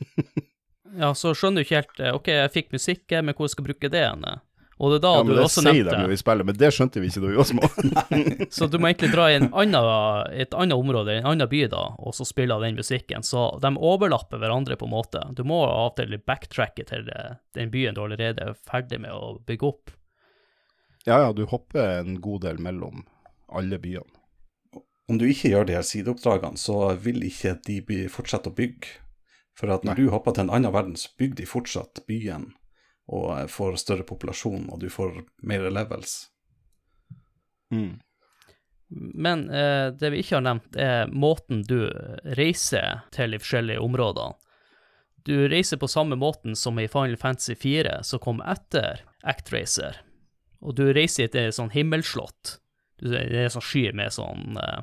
[0.99, 3.71] Ja, så skjønner du ikke helt eh, OK, jeg fikk musikk, men hvor skal jeg
[3.71, 4.39] bruke det henne?
[4.81, 6.47] Og det er da Ja, du men det også sier nevnte de jo i spillet,
[6.47, 7.67] men det skjønte vi ikke da vi var små.
[8.57, 9.89] Så du må egentlig dra i en annen,
[10.33, 13.21] et annet område, en annen by, da, og så spille den musikken.
[13.21, 15.21] Så de overlapper hverandre på en måte.
[15.37, 19.13] Du må av og til backtracke til eh, den byen du allerede er ferdig med
[19.13, 19.93] å bygge opp.
[21.05, 23.05] ja, ja, du hopper en god del mellom
[23.53, 24.17] alle byene.
[25.11, 28.97] Om du ikke gjør de her sideoppdragene, så vil ikke de fortsette å bygge.
[29.57, 30.05] For at når Nei.
[30.05, 32.51] du hopper til en annen verden, så bygger de fortsatt byen
[33.11, 36.29] og eh, får større populasjon, og du får mer levels.
[37.71, 37.99] Mm.
[38.91, 41.85] Men eh, det vi ikke har nevnt, er måten du
[42.37, 44.37] reiser til de forskjellige områdene.
[45.21, 49.99] Du reiser på samme måten som i Final Fantasy 4, som kom etter Actracer.
[50.61, 52.57] Og du reiser til et sånn himmelslott.
[53.01, 54.81] Det er en sånn sky med sånn eh,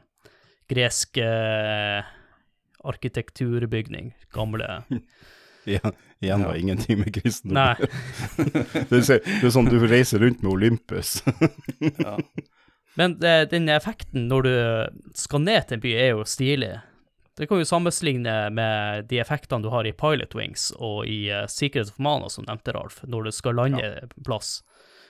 [0.70, 2.06] gresk eh,
[2.84, 4.14] arkitekturbygning.
[4.34, 4.82] Gamle
[5.68, 6.46] Igjen, igjen Ja.
[6.46, 7.54] var ingenting med kristendom.
[7.54, 7.76] Nei.
[8.88, 11.18] det, er, sånn du reiser rundt med Olympus.
[12.98, 14.54] Men det, den effekten når du
[15.18, 16.72] skal ned til en by, er jo stilig.
[17.38, 21.44] Det kan jo sammenligne med de effektene du har i Pilot Wings og i uh,
[21.46, 24.08] Secret of Mana, som nevnte Ralf, når du skal lande ja.
[24.26, 24.62] plass.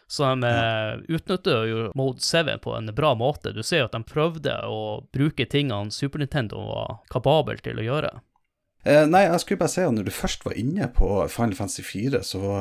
[0.09, 0.97] Så de ja.
[1.09, 3.53] utnytter jo Mode 7 på en bra måte.
[3.53, 7.85] Du ser jo at de prøvde å bruke tingene Super Nintendo var kapabel til å
[7.85, 8.15] gjøre.
[8.89, 11.85] Eh, nei, jeg skulle bare si at når du først var inne på Final Fantasy
[11.85, 12.55] 4, så,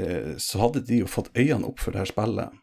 [0.00, 2.56] eh, så hadde de jo fått øynene opp for det her spillet.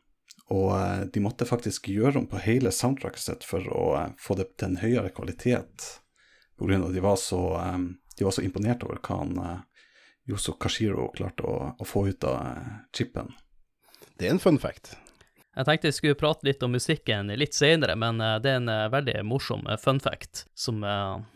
[0.58, 4.40] Og eh, de måtte faktisk gjøre om på hele soundtracket sitt for å eh, få
[4.40, 5.90] det til en høyere kvalitet.
[6.58, 7.82] Av at de var så, eh,
[8.18, 9.58] de var så imponert over hva han eh,
[10.32, 13.36] Yoso Kashiro klarte å, å få ut av eh, chipen.
[14.18, 14.96] Det er en fun fact.
[15.58, 18.70] Jeg tenkte jeg skulle prate litt om musikken litt senere, men eh, det er en
[18.70, 20.84] eh, veldig morsom eh, fun fact som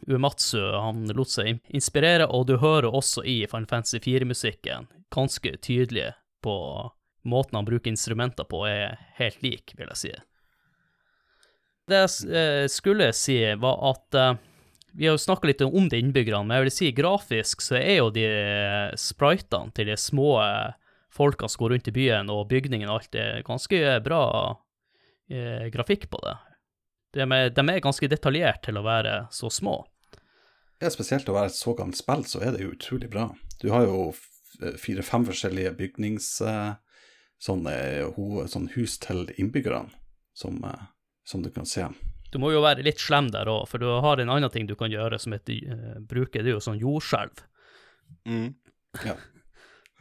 [0.05, 6.11] Uematsu han lot seg inspirere, og du hører også i Final Fantasy 4-musikken ganske tydelig
[6.45, 6.55] på
[7.25, 10.13] måten han bruker instrumenter på, er helt lik, vil jeg si.
[11.89, 14.17] Det jeg skulle si, var at
[14.95, 17.99] vi har jo snakka litt om de innbyggerne, men jeg vil si grafisk så er
[17.99, 18.25] jo de
[18.97, 20.31] spritene til de små
[21.11, 24.23] folka som går rundt i byen, og bygningen og alt, det er ganske bra
[25.29, 26.35] eh, grafikk på det.
[27.17, 29.81] De er, de er ganske detaljert til å være så små.
[30.81, 33.27] Ja, spesielt å være et så gammelt spill, så er det jo utrolig bra.
[33.61, 34.13] Du har jo
[34.79, 36.37] fire-fem forskjellige bygnings...
[36.41, 36.79] eh,
[37.41, 37.71] Sånne,
[38.13, 39.89] ho, sånn hus til innbyggerne,
[40.37, 40.81] som, eh,
[41.25, 41.87] som du kan se.
[42.29, 44.75] Du må jo være litt slem der òg, for du har en annen ting du
[44.77, 47.41] kan gjøre som heter eh, bruke, det er jo sånn jordskjelv.
[48.29, 48.51] Mm.
[49.07, 49.15] Ja.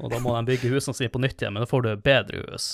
[0.00, 2.44] Og da må de bygge husene sine på nytt igjen, men da får du bedre
[2.48, 2.68] hus.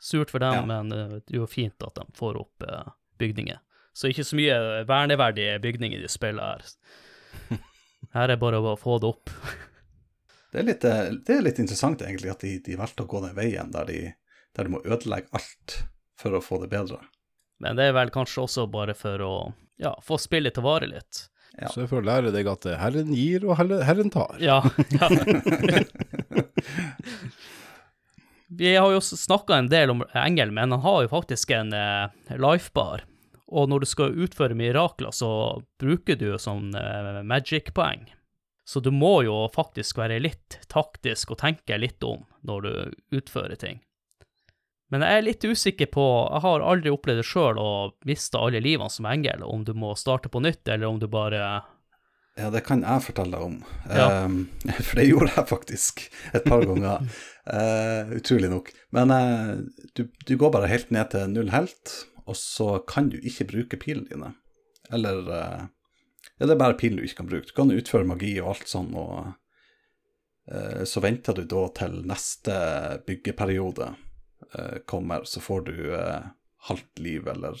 [0.00, 0.66] Surt for dem, Ja.
[0.66, 2.86] men eh, det er jo fint at de får opp eh,
[3.20, 3.58] bygninger.
[3.92, 4.56] Så ikke så mye
[4.88, 7.58] verneverdige bygninger i spillet her.
[8.16, 9.30] Her er bare å få det opp.
[10.50, 13.20] Det er litt, eh, det er litt interessant egentlig at de, de valgte å gå
[13.26, 13.98] den veien der de,
[14.56, 15.82] der de må ødelegge alt
[16.18, 17.02] for å få det bedre.
[17.60, 19.34] Men det er vel kanskje også bare for å
[19.80, 21.26] ja, få spillet til å vare litt.
[21.60, 21.68] Ja.
[21.68, 24.38] Så for å lære deg at Herren gir og Herren herren tar.
[24.40, 24.62] Ja.
[24.96, 25.08] ja.
[28.50, 32.10] Vi har jo snakka en del om Engel, men han har jo faktisk en eh,
[32.34, 33.04] lifebar.
[33.50, 38.08] Og når du skal utføre mirakler, så bruker du jo sånn eh, magic-poeng.
[38.66, 43.58] Så du må jo faktisk være litt taktisk og tenke litt om når du utfører
[43.58, 43.80] ting.
[44.90, 47.70] Men jeg er litt usikker på Jeg har aldri opplevd det sjøl å
[48.06, 51.62] miste alle livene som engel, om du må starte på nytt, eller om du bare
[52.40, 53.56] Ja, det kan jeg fortelle deg om.
[53.90, 54.24] Ja.
[54.24, 54.38] Um,
[54.86, 57.04] for det gjorde jeg faktisk et par ganger.
[57.44, 58.70] Uh, utrolig nok.
[58.96, 59.58] Men uh,
[59.98, 63.80] du, du går bare helt ned til null helt, og så kan du ikke bruke
[63.82, 64.32] pilene dine.
[64.90, 65.68] Eller uh,
[66.40, 67.50] Ja, det er bare pilen du ikke kan bruke.
[67.50, 69.36] Du kan utføre magi og alt sånn, og
[70.88, 72.54] så venter du da til neste
[73.06, 73.90] byggeperiode
[74.90, 75.76] kommer, så får du
[76.66, 77.60] halvt liv, eller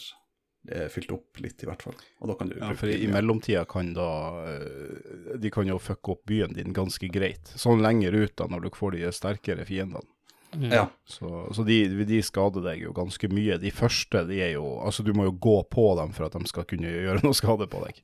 [0.92, 1.94] fylt opp litt, i hvert fall.
[2.20, 4.08] Og da kan du Ja, bruke for i, mellomtida kan da
[4.44, 7.52] eh, De kan jo fucke opp byen din ganske greit.
[7.56, 10.04] Sånn lenger ut da, når du får de sterkere fiendene.
[10.52, 10.66] mm.
[10.72, 10.84] Ja.
[11.06, 13.56] Så, så de, de skader deg jo ganske mye.
[13.62, 16.44] De første, de er jo Altså, du må jo gå på dem for at de
[16.50, 18.02] skal kunne gjøre noe skade på deg.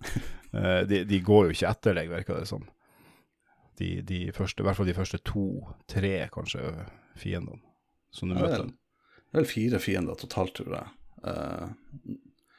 [0.57, 2.65] Eh, de, de går jo ikke etter deg, virker det som.
[3.77, 6.63] De, de første, I hvert fall de første to-tre, kanskje,
[7.21, 7.61] fiendene
[8.17, 8.63] som du Ja, møter.
[8.65, 8.71] er,
[9.27, 10.95] det er vel fire fiender totalt, tror jeg.
[11.29, 12.17] Eh,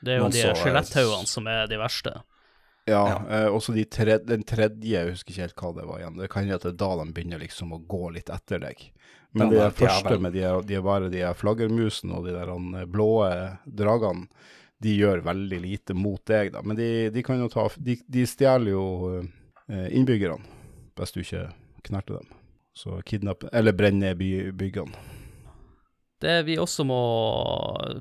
[0.07, 2.15] Det er jo de skjeletthaugene som er de verste.
[2.87, 3.15] Ja, Ja.
[3.35, 6.17] eh, også de tredje, den tredje, jeg husker ikke helt hva det var igjen.
[6.21, 8.85] Det kan hende at det er da de begynner liksom å gå litt etter deg.
[9.35, 12.47] Men det de første med de, de er bare de er flaggermusene og de der
[12.47, 13.09] han, eh, blå
[13.67, 14.29] dragene,
[14.79, 16.61] de gjør veldig lite mot deg, da.
[16.63, 18.85] Men de, de kan jo ta De, de stjeler jo
[19.67, 20.39] eh, innbyggerne,
[20.95, 21.43] hvis du ikke
[21.89, 22.27] knerter dem.
[22.77, 24.93] Så kidnapp Eller brenn ned by, byggene.
[26.21, 26.97] Det vi også må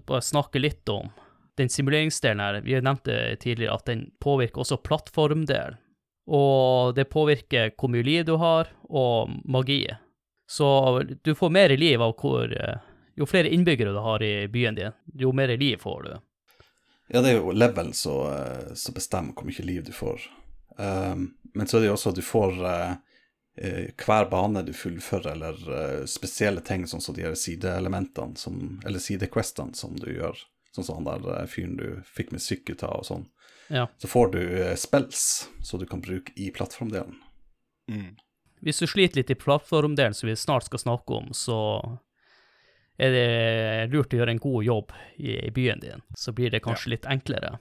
[0.07, 1.09] bare snakke litt om,
[1.57, 5.79] den simuleringsdelen her, vi nevnte tidligere at den påvirker også plattformdelen.
[6.27, 9.85] Og det påvirker hvor mye liv du har, og magi.
[10.51, 10.67] Så
[11.23, 12.79] du får mer liv av hvor eh,
[13.17, 16.11] Jo flere innbyggere du har i byen din, jo mer liv får du.
[17.09, 20.27] ja, det er jo level som bestemmer hvor mye liv du får.
[20.77, 22.93] Um, men så er det jo også at du får eh,
[23.57, 28.37] eh, hver bane du fullfører, eller uh, spesielle ting, sånn som de sideelementene,
[28.85, 30.37] eller sidequestene som du gjør.
[30.77, 32.45] Sånn som han der eh, fyren du fikk med
[32.85, 33.27] av og sånn.
[33.73, 33.87] Ja.
[33.99, 37.17] Så får du eh, spells som du kan bruke i plattformdelen.
[38.61, 41.59] Hvis du sliter litt i plattformdelen, som vi snart skal snakke om, så
[42.99, 46.05] er det lurt å gjøre en god jobb i, byen din.
[46.17, 47.57] Så blir det kanskje litt enklere.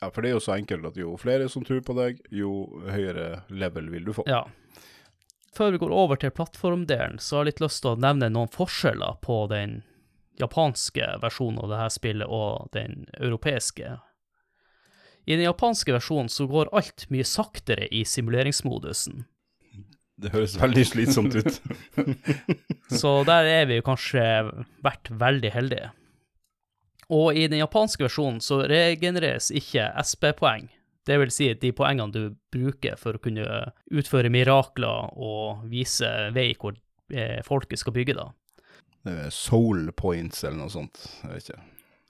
[0.00, 2.82] Ja, for det er jo så enkelt at jo flere som tror på deg, jo
[2.90, 4.26] høyere level vil du få.
[4.26, 4.44] Ja.
[5.54, 8.50] Før vi går over til plattformdelen, så har jeg litt lyst til å nevne noen
[8.50, 9.82] forskjeller på den
[10.40, 13.96] japanske versjonen av dette spillet og den europeiske.
[15.24, 19.24] I den japanske versjonen så går alt mye saktere i simuleringsmodusen,
[20.22, 21.56] Det høres veldig slitsomt ut.
[23.00, 24.22] så der er vi kanskje
[24.84, 25.90] vært veldig heldige.
[27.12, 30.68] Og i den japanske versjonen så regenereres ikke SP-poeng.
[31.06, 33.46] Det vil si de poengene du bruker for å kunne
[33.90, 36.76] utføre mirakler og vise vei hvor
[37.10, 38.28] eh, folket skal bygge, da.
[39.08, 41.00] Er Soul points eller noe sånt.
[41.22, 41.62] Jeg vet ikke.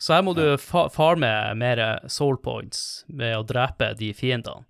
[0.03, 4.67] Så her må du fa farme mer soul points med å drepe de fiendene.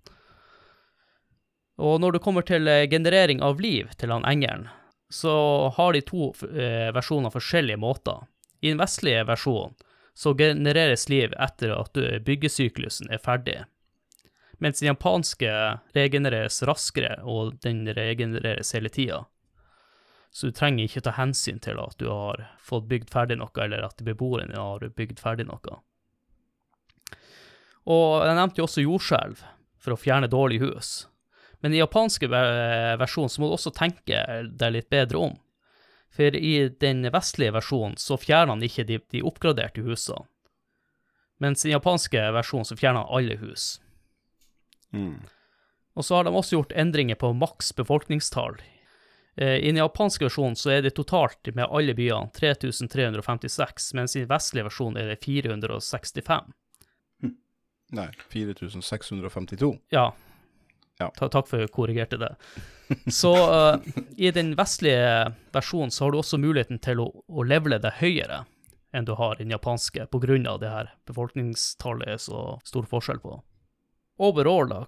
[1.81, 4.67] Og når det kommer til eh, generering av liv til han engelen,
[5.09, 5.33] så
[5.73, 8.21] har de to eh, versjoner forskjellige måter.
[8.61, 9.73] I den vestlige versjonen
[10.13, 11.97] så genereres liv etter at
[12.27, 13.63] byggesyklusen er ferdig,
[14.61, 15.49] mens den japanske
[15.97, 19.23] regenereres raskere, og den regenereres hele tida.
[20.33, 23.85] Så du trenger ikke ta hensyn til at du har fått bygd ferdig noe, eller
[23.85, 25.77] at beboerne har bygd ferdig noe.
[27.83, 29.43] Og jeg nevnte jo også jordskjelv
[29.83, 30.91] for å fjerne dårlige hus.
[31.61, 35.37] Men i japanske versjonen så må du også tenke deg litt bedre om.
[36.13, 40.25] For i den vestlige versjonen så fjerner han ikke de, de oppgraderte husene.
[41.41, 43.77] Mens i den japanske versjonen så fjerner han alle hus.
[44.93, 45.23] Mm.
[45.97, 48.59] Og så har de også gjort endringer på maks befolkningstall.
[49.35, 54.23] Eh, I den japanske versjonen så er det totalt med alle byene 3356, mens i
[54.23, 56.53] den vestlige versjonen er det 465.
[57.93, 59.77] Nei, 4652.
[59.93, 60.13] Ja.
[60.99, 61.11] Ja.
[61.17, 62.31] Ta, takk for at jeg korrigerte det.
[63.11, 63.77] Så uh,
[64.17, 68.43] i den vestlige versjonen så har du også muligheten til å, å levele deg høyere.
[68.93, 73.39] enn du har i den japanske, av det her befolkningstallet er så stor forskjell på.
[74.21, 74.85] Overall, da,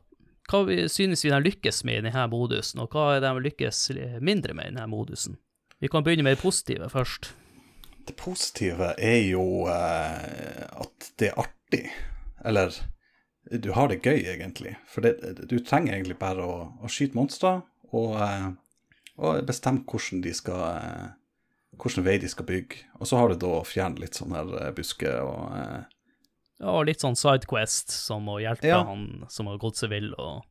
[0.50, 3.88] hva synes vi de lykkes med i denne modusen, og hva er de lykkes
[4.22, 5.40] mindre med i denne modusen?
[5.82, 7.34] Vi kan begynne med det positive først.
[8.06, 11.88] Det positive er jo eh, at det er artig.
[12.46, 12.74] Eller
[13.50, 14.76] du har det gøy, egentlig.
[14.90, 15.18] For det,
[15.50, 17.60] du trenger egentlig bare å, å skyte monstre
[17.92, 18.48] og, eh,
[19.18, 21.10] og, bestemme hvordan de skal eh,
[21.82, 22.86] hvilken vei de skal bygge.
[23.00, 25.92] Og så har du da å fjerne litt sånne eh, busker og
[26.60, 28.84] eh, Ja, litt sånn Sidequest, som å hjelpe Ja.
[28.84, 30.44] han som har gått seg vill, og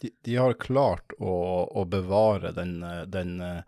[0.00, 3.62] De, de har klart å, å bevare den, eh, den eh,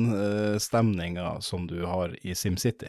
[0.00, 2.88] Zen-stemninga som du har i SimCity.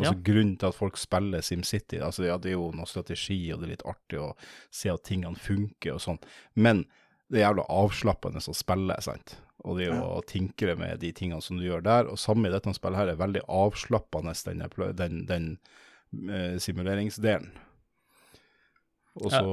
[0.00, 0.20] Altså Ja.
[0.22, 3.66] Grunnen til at folk spiller SimCity, altså ja, det er jo noe strategi, og det
[3.66, 4.36] er litt artig å
[4.70, 6.18] se at tingene funker og sånn,
[6.54, 6.84] men
[7.28, 9.36] det er jævla avslappende å spille, sant.
[9.66, 12.70] Og det å tinkre med de tingene som du gjør der, og samme i dette
[12.76, 14.62] spillet her er veldig avslappende, den,
[14.98, 15.48] den, den
[16.30, 17.50] uh, simuleringsdelen.
[19.18, 19.48] Og så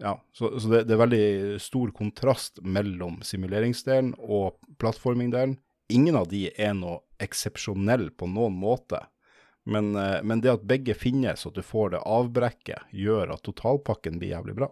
[0.00, 1.24] ja, så, så det, det er veldig
[1.60, 5.58] stor kontrast mellom simuleringsdelen og plattformingdelen.
[5.92, 9.02] Ingen av de er noe eksepsjonell på noen måte,
[9.68, 13.44] men, eh, men det at begge finnes og at du får det avbrekket, gjør at
[13.44, 14.70] totalpakken blir jævlig bra.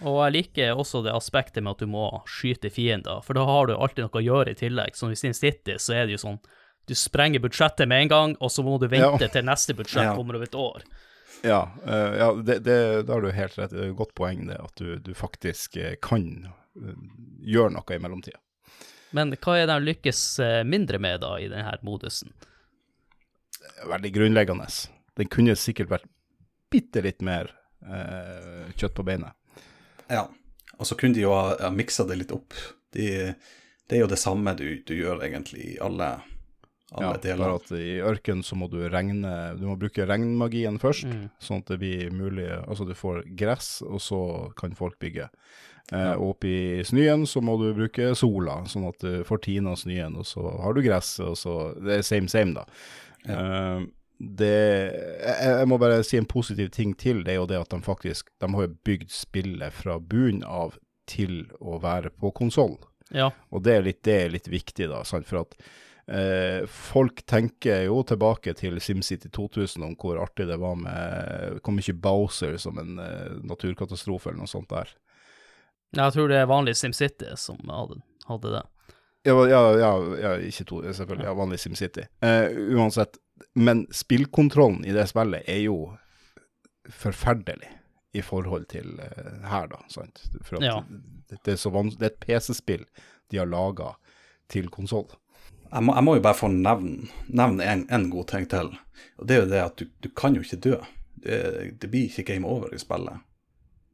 [0.00, 3.68] Og jeg liker også det aspektet med at du må skyte fiender, for da har
[3.68, 4.96] du alltid noe å gjøre i tillegg.
[4.96, 6.40] Som i Sin City, så er det jo sånn
[6.88, 9.28] du sprenger budsjettet med en gang, og så må du vente Ja.
[9.28, 10.14] til neste budsjett Ja.
[10.16, 10.82] kommer over et år.
[11.44, 13.70] Ja, uh, ja det, det, da har du helt rett.
[13.70, 16.96] Det er et godt poeng det, at du, du faktisk eh, kan eh,
[17.42, 18.38] gjøre noe i mellomtida.
[19.12, 22.32] Men hva er det de lykkes mindre med da i denne modusen?
[23.86, 24.66] Veldig grunnleggende.
[25.20, 26.06] Den kunne sikkert vært
[26.72, 27.50] bitte litt mer
[27.84, 29.36] uh, kjøtt på beinet.
[30.10, 30.26] Ja.
[30.78, 32.54] Og så kunne de jo ha, ha miksa det litt opp.
[32.92, 33.34] De,
[33.88, 36.08] det er jo det samme du, du gjør egentlig i alle,
[36.92, 37.38] alle Ja, deler.
[37.44, 41.30] bare at i ørken så må du regne Du må bruke regnmagien først, Mm.
[41.40, 44.20] sånn at det blir mulig Altså du får gress, og så
[44.56, 45.28] kan folk bygge.
[45.92, 50.16] Eh, og oppe snøen så må du bruke sola, sånn at du får tina snøen,
[50.16, 52.64] og så har du gress, og så Det er same same, da.
[53.28, 53.86] Eh,
[54.22, 57.74] det jeg, jeg må bare si en positiv ting til, det er jo det at
[57.74, 60.78] de faktisk De har bygd spillet fra bunnen av
[61.10, 62.76] til å være på konsoll.
[63.10, 65.26] Ja, Og det er litt, det er litt viktig, da, sant?
[65.28, 65.56] for at
[66.06, 71.82] eh, folk tenker jo tilbake til SimCity 2000 om hvor artig det var med Kom
[71.82, 74.94] ikke Bowser som en eh, naturkatastrofe eller noe sånt der?
[75.92, 78.62] jeg tror det er vanlig SimCity som hadde, hadde det.
[79.28, 81.26] Ja, ja, ja, ja ikke to, selvfølgelig.
[81.28, 82.06] Ja, vanlig SimCity.
[82.24, 83.20] Eh, uansett.
[83.54, 85.76] Men spillkontrollen i det spillet er jo
[86.90, 87.70] forferdelig
[88.12, 89.80] i forhold til uh, her, da.
[89.88, 90.22] sant?
[90.44, 90.82] For at Ja.
[91.28, 92.84] det, det, er så vans det er et PC-spill
[93.30, 93.94] de har laga
[94.52, 95.08] til konsoll.
[95.72, 98.74] Jeg må, jeg må jo bare få nevne nevne en, en god ting til.
[99.16, 100.76] Og det er jo det at du, du kan jo ikke dø.
[101.22, 101.38] Det,
[101.80, 103.22] det blir ikke game over i spillet.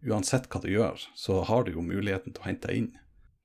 [0.09, 2.91] Uansett hva du gjør, så har du jo muligheten til å hente deg inn.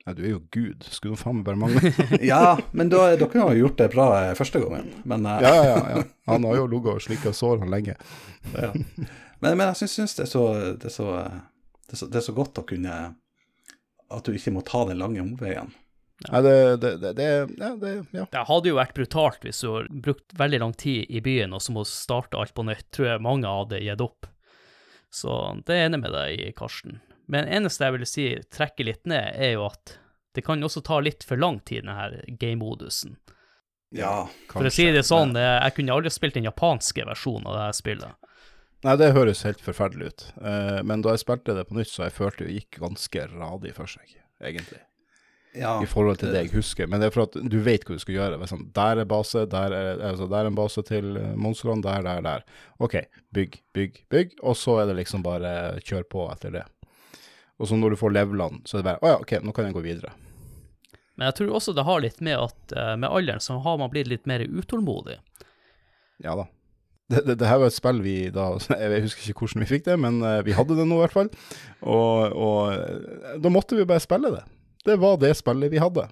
[0.03, 0.83] Ja, du er jo gud.
[0.91, 1.91] Skulle jo faen meg bare mangle.
[2.31, 4.89] Ja, men da, dere har jo gjort det bra eh, første gangen.
[5.07, 6.03] Men, eh, Ja, ja, ja.
[6.27, 7.95] Han har jo ligget og slikka sårene lenge.
[8.65, 8.73] ja.
[8.73, 10.43] men, men jeg syns, syns det, så,
[10.79, 11.07] det, så,
[11.87, 12.97] det, det er så godt å kunne
[14.13, 15.71] At du ikke må ta den lange omveien.
[16.29, 18.27] Nei, det, det, det, det Ja, det Ja.
[18.31, 21.63] Det hadde jo vært brutalt hvis du har brukt veldig lang tid i byen og
[21.63, 22.89] så må starte alt på nytt.
[22.91, 24.27] Tror jeg mange hadde gitt opp.
[25.13, 25.31] Så
[25.63, 26.99] det er enig med deg i, Karsten.
[27.31, 29.97] Men eneste jeg vil si trekker litt ned, er jo at
[30.33, 33.17] det kan også ta litt for lang tid, denne game-modusen.
[33.93, 34.25] Ja.
[34.49, 34.53] kanskje.
[34.55, 37.65] For å si det sånn, jeg, jeg kunne aldri spilt den japanske versjonen av det
[37.67, 38.31] her spillet.
[38.83, 40.23] Nei, det høres helt forferdelig ut.
[40.43, 43.71] Eh, men da jeg spilte det på nytt, så jeg følte det gikk ganske radig
[43.77, 44.81] for seg, egentlig.
[45.55, 45.77] ja.
[45.79, 46.89] I forhold til det jeg husker.
[46.89, 48.41] Men det er for at du vet hva du skal gjøre.
[48.41, 51.85] Er Sånn, der er base, der er, altså, der er en base til eh, monstrene,
[51.85, 52.43] der, der, der.
[52.83, 52.97] OK,
[53.37, 54.35] bygg, bygg, bygg.
[54.41, 56.65] Og så er det liksom bare kjør på etter det.
[57.61, 59.67] Og så når du får levelene, så er det bare Å ja, OK, nå kan
[59.67, 60.13] jeg gå videre.
[61.15, 63.91] Men jeg tror også det har litt med at eh, med alderen så har man
[63.93, 65.19] blitt litt mer utålmodig.
[66.23, 66.47] Ja da.
[67.11, 68.45] Det, det, det her var et spill vi da
[68.79, 71.15] Jeg husker ikke hvordan vi fikk det, men eh, vi hadde det nå i hvert
[71.15, 71.29] fall.
[71.85, 74.43] Og, og eh, da måtte vi bare spille det.
[74.87, 76.07] Det var det spillet vi hadde.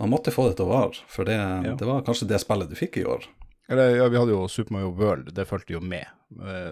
[0.00, 1.36] Man måtte få det til å vare, for det,
[1.80, 3.24] det var kanskje det spillet du fikk i år.
[3.72, 6.04] Eller ja, vi hadde jo Super Mario World, det fulgte jo med.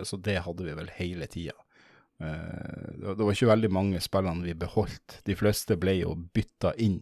[0.06, 1.56] Så det hadde vi vel hele tida.
[2.18, 5.18] Det var ikke veldig mange spillene vi beholdt.
[5.26, 7.00] De fleste ble jo bytta inn,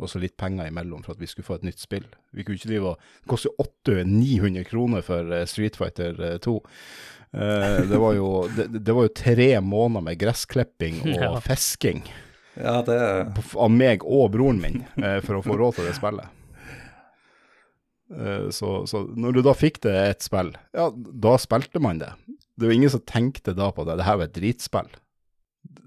[0.00, 2.04] og så litt penger imellom for at vi skulle få et nytt spill.
[2.36, 6.54] Vi kunne ikke drive og Det koster 800-900 kroner for eh, Street Fighter eh, 2.
[7.32, 11.32] Eh, Det var jo, det, det var jo tre måneder med gressklipping og Ja.
[11.44, 12.04] fisking
[12.60, 12.96] Ja, det
[13.56, 16.28] av meg og broren min eh, for å få råd til det spillet.
[18.10, 22.10] Eh, så, så når du da fikk det et spill, ja, da spilte man det.
[22.60, 23.96] Det var ingen som tenkte da på det.
[24.00, 24.90] Det her var et dritspill.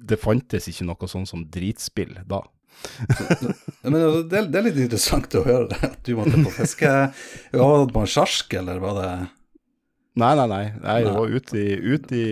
[0.10, 2.42] Det fantes ikke noe sånn som dritspill da.
[3.86, 6.90] Men det, er- det er litt interessant å høre at du måtte på fiske.
[7.54, 9.14] Var det på en sjark, eller var det
[10.14, 10.66] Nei, nei, nei.
[10.70, 12.26] Jeg var ute i, ut i,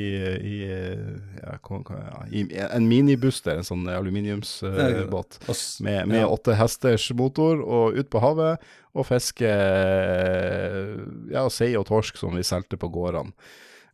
[0.00, 0.04] i,
[0.48, 0.54] i,
[1.42, 5.36] ja, hva, hva, ja, i en minibuster, en sånn aluminiumsbåt.
[5.84, 6.30] med, med ja.
[6.32, 8.64] åtte hesters motor og ut på havet
[8.96, 9.50] og fiske
[11.34, 13.34] ja, sei og torsk som vi solgte på gårdene.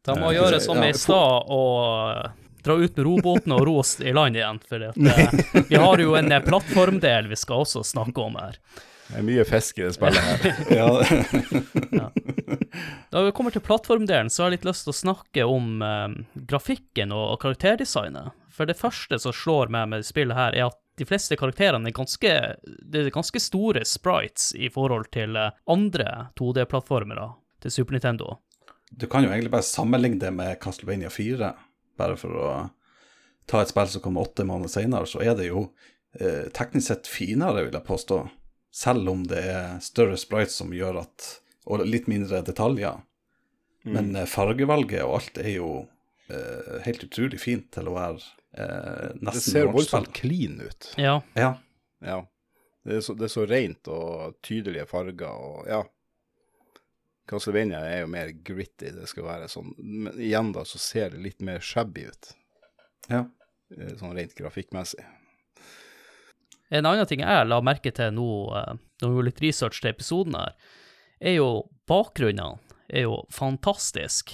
[0.05, 2.31] De må Eh, gjøre som ja, i stad og
[2.65, 4.61] dra ut med robåten og ro oss i land igjen.
[4.69, 8.59] For at, eh, vi har jo en eh, plattformdel vi skal også snakke om her.
[9.05, 10.39] Det er mye fisk i det spillet her.
[10.81, 12.09] ja.
[13.13, 16.09] Da vi kommer til plattformdelen, så har jeg litt lyst til å snakke om eh,
[16.53, 18.33] grafikken og, og karakterdesignet.
[18.55, 21.97] For det første som slår meg med spillet her, er at de fleste karakterene er
[21.97, 22.33] ganske,
[22.63, 27.33] det er ganske store sprites i forhold til andre 2D-plattformere
[27.65, 28.37] til Super Nintendo.
[28.97, 31.51] Du kan jo egentlig bare sammenligne det med Castlevania 4,
[31.99, 32.51] bare for å
[33.51, 35.67] ta et spill som kommer åtte måneder senere, så er det jo
[36.21, 38.21] eh, teknisk sett finere, vil jeg påstå.
[38.75, 41.33] Selv om det er større sprites som gjør at
[41.65, 42.99] Og litt mindre detaljer.
[43.89, 45.69] Men eh, fargevalget og alt er jo
[46.29, 48.19] eh, helt utrolig fint til å være
[48.53, 50.91] eh, Det ser voldsomt clean ut.
[51.01, 51.55] Ja, Ja.
[52.05, 52.19] Ja.
[52.85, 55.79] Det er så, det er så rent og tydelige farger og ja.
[57.31, 59.73] Castlevania er jo mer gritty, det skal være sånn.
[59.79, 62.33] Men igjen da så ser det litt mer shabby ut,
[63.09, 63.25] ja.
[63.77, 65.05] eh, sånn rent grafikkmessig.
[66.75, 69.93] En annen ting jeg la merke til nå, da når vi gjorde litt research til
[69.93, 70.55] episoden her,
[71.21, 71.49] er jo
[71.89, 74.33] bakgrunnene er jo fantastisk.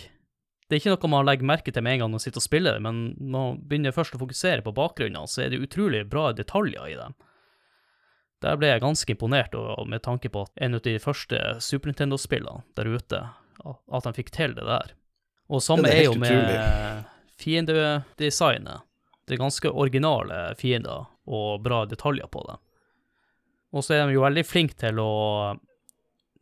[0.66, 2.78] Det er ikke noe man legger merke til med en gang man sitter og spiller
[2.82, 6.92] men når man begynner først å fokusere på bakgrunnene, så er det utrolig bra detaljer
[6.92, 7.16] i dem.
[8.40, 11.90] Der ble jeg ganske imponert og med tanke på at en av de første Super
[11.90, 13.20] Nintendo-spillene der ute,
[13.60, 14.94] at de fikk til det der.
[15.50, 17.04] Og samme er er jo med
[17.40, 18.86] fiendedesignet.
[19.26, 22.56] Det er ganske originale fiender og bra detaljer på det.
[23.76, 25.10] Og så er de jo veldig flinke til å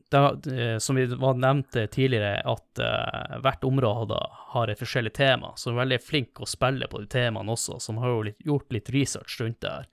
[0.09, 0.21] det,
[0.57, 4.17] eh, Som vi nevnte tidligere, at uh, hvert område
[4.55, 7.77] har et forskjellig tema, så de er veldig flinke å spille på de temaene også,
[7.81, 9.91] som har jo litt, gjort litt research rundt det her,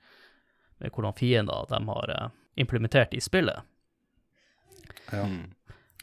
[0.78, 3.60] med hvordan fiender de har eh, implementert i spillet.
[5.12, 5.28] ja.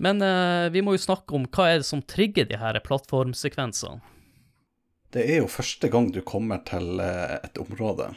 [0.01, 4.01] Men eh, vi må jo snakke om hva er det som trigger de her plattformsekvensene.
[5.13, 8.15] Det er jo første gang du kommer til eh, et område,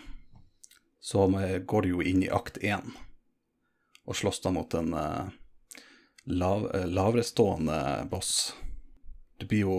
[1.03, 1.27] så
[1.67, 2.95] går du jo inn i akt én
[4.05, 4.93] og slåss da mot en
[6.29, 7.77] lav, laverestående
[8.09, 8.53] boss.
[9.41, 9.77] Du blir, jo,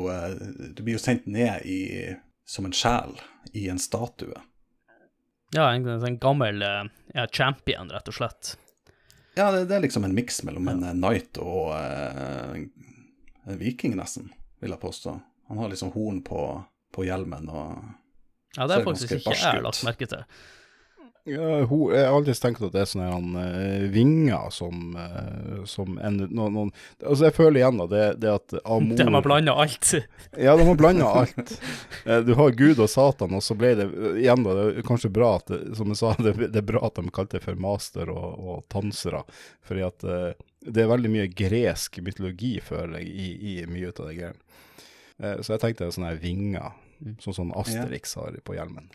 [0.74, 2.10] du blir jo sendt ned i,
[2.46, 3.14] som en sjel
[3.54, 4.34] i en statue.
[5.54, 6.82] Ja, en, en gammel eh,
[7.14, 8.56] ja, champion, rett og slett.
[9.36, 12.70] Ja, det, det er liksom en miks mellom en eh, knight og uh, en,
[13.60, 14.30] viking, nesten,
[14.64, 15.14] vil jeg påstå.
[15.48, 16.42] Han har liksom horn på,
[16.94, 17.76] på hjelmen og
[18.56, 20.24] Ja, det er faktisk ikke jeg lagt merke til.
[21.26, 25.64] Ja, ho- jeg har alltid tenkt at det er sånne han, uh, vinger som, uh,
[25.66, 26.70] som en, noen, noen
[27.02, 29.90] Altså, jeg føler igjen da, det, det at Amor De har blanda alt.
[30.46, 31.54] Ja, de har blanda alt.
[32.06, 34.86] Uh, Du har Gud og Satan, og så ble det eh, igjen da, det er
[34.86, 37.44] kanskje bra at det, som jeg sa, det, det er bra at de kalte det
[37.48, 39.24] for master og, og tansere.
[39.66, 40.28] Fordi at eh,
[40.66, 44.62] det er veldig mye gresk mytologi, føler jeg, i, i mye av det greiene.
[45.18, 46.78] Eh, Så jeg tenkte sånne her vinger,
[47.24, 48.86] sånn som Asterix har på hjelmen.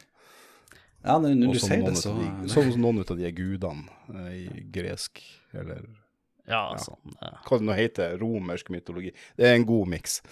[1.04, 3.88] Ja, når når du sier det, så de, sånn som noen av de er gudene
[4.14, 5.22] eh, i gresk,
[5.54, 5.88] eller
[6.48, 7.16] Ja, sånn.
[7.22, 7.32] ja.
[7.48, 9.12] hva det nå heter, romersk mytologi.
[9.38, 10.22] Det er en god miks.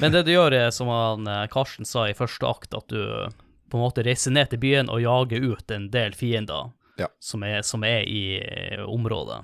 [0.00, 3.28] Men det du gjør, er som han, eh, Karsten sa i første akt, at du
[3.70, 7.08] på en måte reiser ned til byen og jager ut en del fiender Ja.
[7.20, 9.42] som, er, som er i eh, området.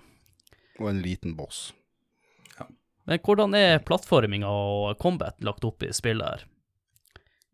[0.80, 1.72] Og en liten boss.
[3.08, 6.44] Men hvordan er plattforminga og combat lagt opp i spillet her?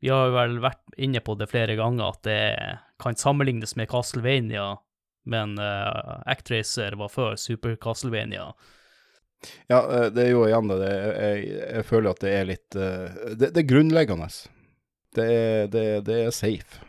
[0.00, 2.40] Vi har vel vært inne på det flere ganger, at det
[3.02, 4.74] kan sammenlignes med Castlevania,
[5.26, 8.50] men uh, Actracer var før Super Castlevania.
[9.68, 10.76] Ja, eh, det er jo igjen det.
[10.80, 11.40] det jeg,
[11.76, 14.28] jeg føler at det er litt eh, Det, det er grunnleggende.
[15.16, 16.80] Det er, det, det er safe,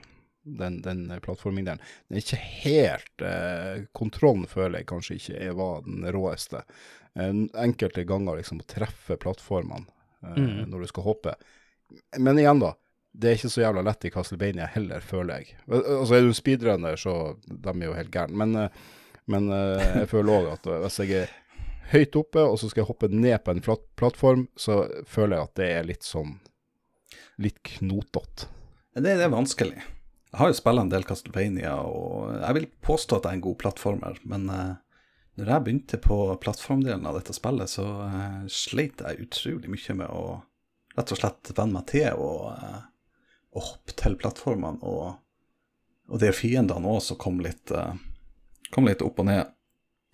[0.44, 1.82] den, den plattformingdelen.
[2.08, 6.64] Den er ikke helt eh, Kontrollen føler jeg kanskje ikke er, var den råeste.
[7.18, 9.86] Enkelte ganger liksom å treffe plattformene
[10.24, 10.66] eh, Mm.
[10.72, 11.36] når du skal hoppe.
[12.18, 12.74] Men igjen, da.
[13.18, 15.58] Det er ikke så jævla lett i Castlevania heller, føler jeg.
[15.72, 17.16] Altså, er du en speedrunner, så
[17.48, 18.38] de er jo helt gærne.
[18.38, 21.34] Men, eh, men eh, jeg føler òg at eh, hvis jeg er
[21.94, 25.50] høyt oppe, og så skal jeg hoppe ned på en flat plattform, så føler jeg
[25.50, 26.36] at det er litt sånn
[27.42, 28.52] litt knotete.
[28.98, 29.78] Det, det er vanskelig.
[30.28, 33.48] Jeg har jo spilt en del Castlevania, og jeg vil påstå at jeg er en
[33.48, 37.86] god plattformer, men når jeg begynte på plattformdelen av dette spillet, så
[38.52, 40.24] sleit jeg utrolig mye med å
[40.98, 42.82] rett og slett venne meg til uh,
[43.58, 44.80] å hoppe til plattformene.
[44.86, 45.18] Og,
[46.12, 47.94] og det er fiendene òg som kom litt, uh,
[48.74, 49.54] kom litt opp og ned.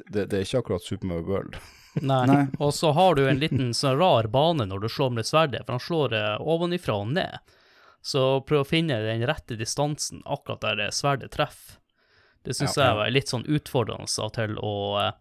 [0.08, 1.60] Det, det er ikke akkurat Super Mario World.
[2.02, 2.24] Nei.
[2.28, 2.46] Nei.
[2.58, 5.78] Og så har du en liten sånn rar bane når du slår med sverdet, for
[5.78, 7.54] han slår det ovenifra og ned.
[8.04, 11.80] Så prøv å finne den rette distansen akkurat der det sverdet treffer.
[12.44, 15.14] Det syns Ja, jeg var litt sånn utfordrende til å eh,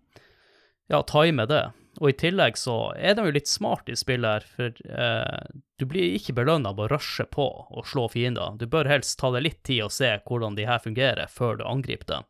[0.91, 1.69] ja, time det.
[2.01, 5.87] Og i tillegg så er de jo litt smart i spillet her, for eh, du
[5.91, 8.55] blir ikke belønna på å rushe på og slå fiender.
[8.55, 11.65] Du bør helst ta deg litt tid og se hvordan de her fungerer, før du
[11.67, 12.29] angriper dem.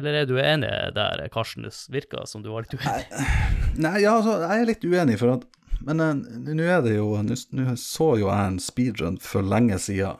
[0.00, 1.66] Eller er du enig der, Karsten?
[1.66, 3.26] Det virka som du var litt uenig.
[3.84, 5.44] Nei, ja, altså, jeg er litt uenig, for at
[5.84, 6.24] Men eh,
[6.56, 10.16] nå er det jo Nå så jo jeg en speedrun for lenge siden.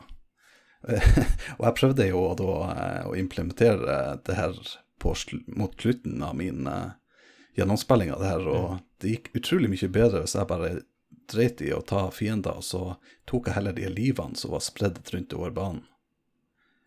[1.57, 4.57] og jeg prøvde jo da eh, å implementere det her
[5.01, 5.15] på,
[5.57, 6.93] mot slutten av min uh,
[7.57, 10.71] gjennomspilling av det her, og det gikk utrolig mye bedre hvis jeg bare
[11.29, 12.95] dreit i å ta fiender, og så
[13.29, 15.83] tok jeg heller de livene som var spredd rundt over banen.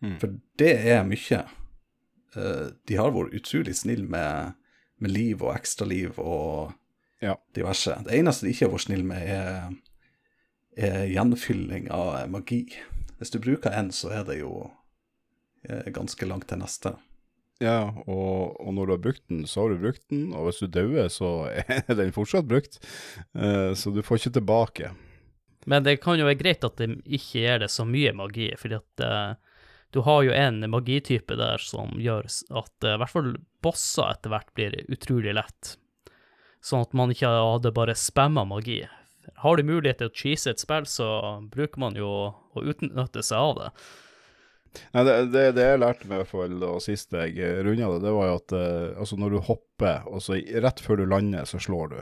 [0.03, 0.17] Mm.
[0.21, 1.43] For det er mye.
[2.35, 4.53] Eh, de har vært utrolig snille med,
[4.99, 6.73] med liv og ekstraliv og
[7.21, 7.37] Ja.
[7.55, 7.95] diverse.
[8.05, 9.71] Det eneste de ikke har vært snille med, er,
[10.77, 12.65] er gjenfylling av magi.
[13.17, 14.69] Hvis du bruker en, så er det jo
[15.63, 16.97] eh, ganske langt til neste.
[17.63, 20.59] Ja, og, og når du har brukt den, så har du brukt den, og hvis
[20.59, 21.47] du dauer, så
[21.77, 22.81] er den fortsatt brukt.
[23.31, 24.91] Uh, så du får ikke tilbake.
[25.65, 28.77] Men det kan jo være greit at det ikke gjør det så mye magi, fordi
[28.77, 29.55] at uh,
[29.95, 33.29] du har jo en magitype der som gjør at eh, i hvert fall
[33.63, 35.75] bosser etter hvert blir utrolig lett.
[36.59, 38.81] Sånn at man ikke hadde bare spamma magi.
[39.39, 41.07] Har du mulighet til å cheese et spill, så
[41.47, 43.69] bruker man jo å utnytte seg av det.
[44.93, 48.01] Nei, det, det, det jeg lærte meg i hvert fall da sist jeg runda det,
[48.03, 51.45] det var jo at eh, altså når du hopper, og så rett før du lander,
[51.49, 51.99] så slår du.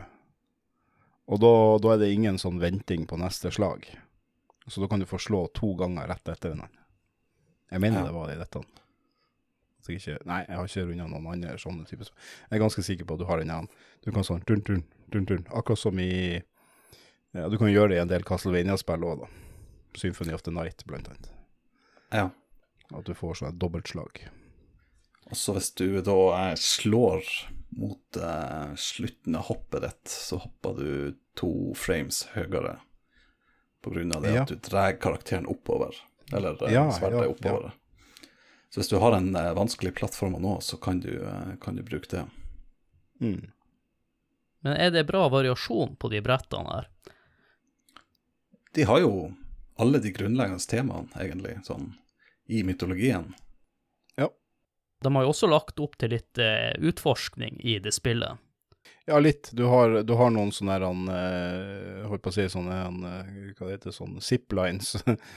[1.34, 1.52] Og da,
[1.84, 3.86] da er det ingen sånn venting på neste slag.
[4.68, 6.82] Så da kan du få slå to ganger rett etter hverandre.
[7.74, 8.06] Jeg mener Ja.
[8.08, 8.64] det var det i dette.
[9.84, 12.08] Jeg ikke, nei, jeg har ikke runda noen andre sånne typer.
[12.48, 13.70] Jeg er ganske sikker på at du har en annen.
[14.06, 15.44] Du kan sånn turn, turn, turn, turn.
[15.52, 16.40] Akkurat som i
[17.34, 19.28] ja, Du kan gjøre det i en del Castlevania-spill òg, da.
[19.98, 21.32] Symphony of the Night, blant annet.
[22.14, 22.30] Ja.
[22.94, 24.24] At du får sånn et dobbeltslag.
[25.32, 27.24] Og så hvis du da slår
[27.74, 30.90] mot eh, slutten av hoppet ditt, så hopper du
[31.40, 32.76] to frames høyere
[33.82, 34.44] på grunn av det Ja.
[34.44, 35.96] at du drar karakteren oppover.
[36.32, 37.74] Eller eh, Ja, sverdet ja, oppover.
[38.70, 41.84] Så hvis du har en eh, vanskelig plattform nå, så kan du, eh, kan du
[41.84, 42.24] bruke det.
[43.22, 43.52] Mm.
[44.64, 46.88] Men er det bra variasjon på de brettene her?
[48.74, 49.34] De har jo
[49.82, 51.96] alle de grunnleggende temaene, egentlig, sånn
[52.54, 53.32] i mytologien.
[55.04, 58.40] De har jo også lagt opp til litt uh, utforskning i det spillet.
[59.04, 59.50] Ja, litt.
[59.52, 63.02] Du har, du har noen sånne her, han, eh, holdt på å si sånne, han,
[63.10, 64.94] eh, hva det heter, sånne ziplines,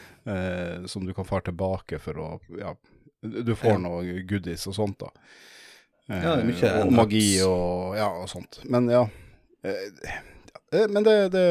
[0.92, 2.28] som du kan fare tilbake for å,
[2.60, 2.76] ja,
[3.26, 3.80] du får Ja.
[3.82, 5.10] noe goodies og sånt da.
[6.06, 8.60] Eh, Ja, det er mye og magi og, ja, og sånt.
[8.70, 9.02] Men ja,
[10.86, 11.46] men det, det,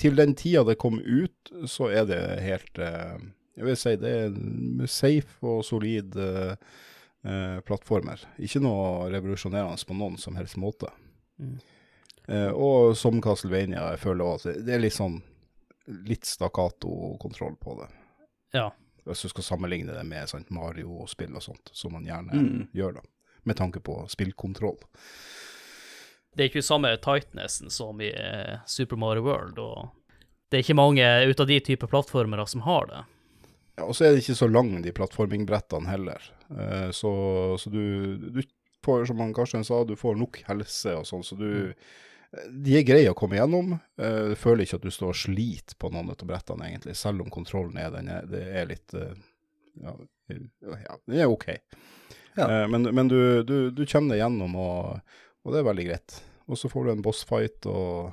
[0.00, 2.80] til den tida det kom ut, så er det helt,
[3.56, 6.54] jeg vil si det er safe og solid eh,
[7.24, 8.20] eh, plattformer.
[8.38, 10.88] Ikke noe revolusjonerende på noen som helst måte.
[11.38, 11.58] Mm.
[12.28, 15.20] Eh, og som Castlevania, jeg føler også at det- er litt sånn
[16.06, 17.88] litt stakkato-kontroll på det.
[18.54, 18.70] Ja.
[19.04, 22.68] Hvis du skal sammenligne det med sant, Mario-spill og sånt, som man gjerne Mm.
[22.72, 23.00] gjør da,
[23.44, 24.78] med tanke på spillkontroll.
[26.36, 28.12] Det er ikke samme tightnessen som i
[28.66, 29.90] Super Mario World, og
[30.50, 33.02] det er ikke mange ut av de typer plattformere som har det.
[33.78, 36.24] Ja, og så er det ikke så lang, de plattformingbrettene heller.
[36.52, 37.12] Eh, så,
[37.60, 37.82] så du,
[38.28, 38.42] du
[38.84, 41.50] får, som han Karsten sa, du får nok helse og sånn, så du
[42.32, 43.74] De er greie å komme gjennom.
[44.00, 47.24] Eh, du føler ikke at du står og sliter på noen av brettene, egentlig, selv
[47.24, 49.16] om kontrollen er den er, det er litt eh,
[49.80, 49.92] ja,
[50.28, 51.48] ja, den er OK.
[52.36, 52.46] Ja.
[52.46, 56.18] Eh, men men du, du, du kommer deg gjennom, og, og det er veldig greit.
[56.48, 58.12] Og så får du en bossfight, og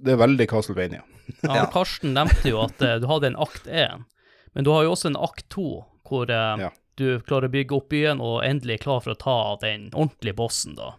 [0.00, 1.04] det er veldig Castlevania.
[1.44, 1.66] Ja.
[1.70, 4.06] Karsten nevnte jo at eh, du hadde en akt 1,
[4.54, 5.66] men du har jo også en akt 2,
[6.08, 6.70] hvor eh, Ja.
[6.96, 10.36] du klarer å bygge opp byen og endelig er klar for å ta den ordentlige
[10.36, 10.94] bossen, da.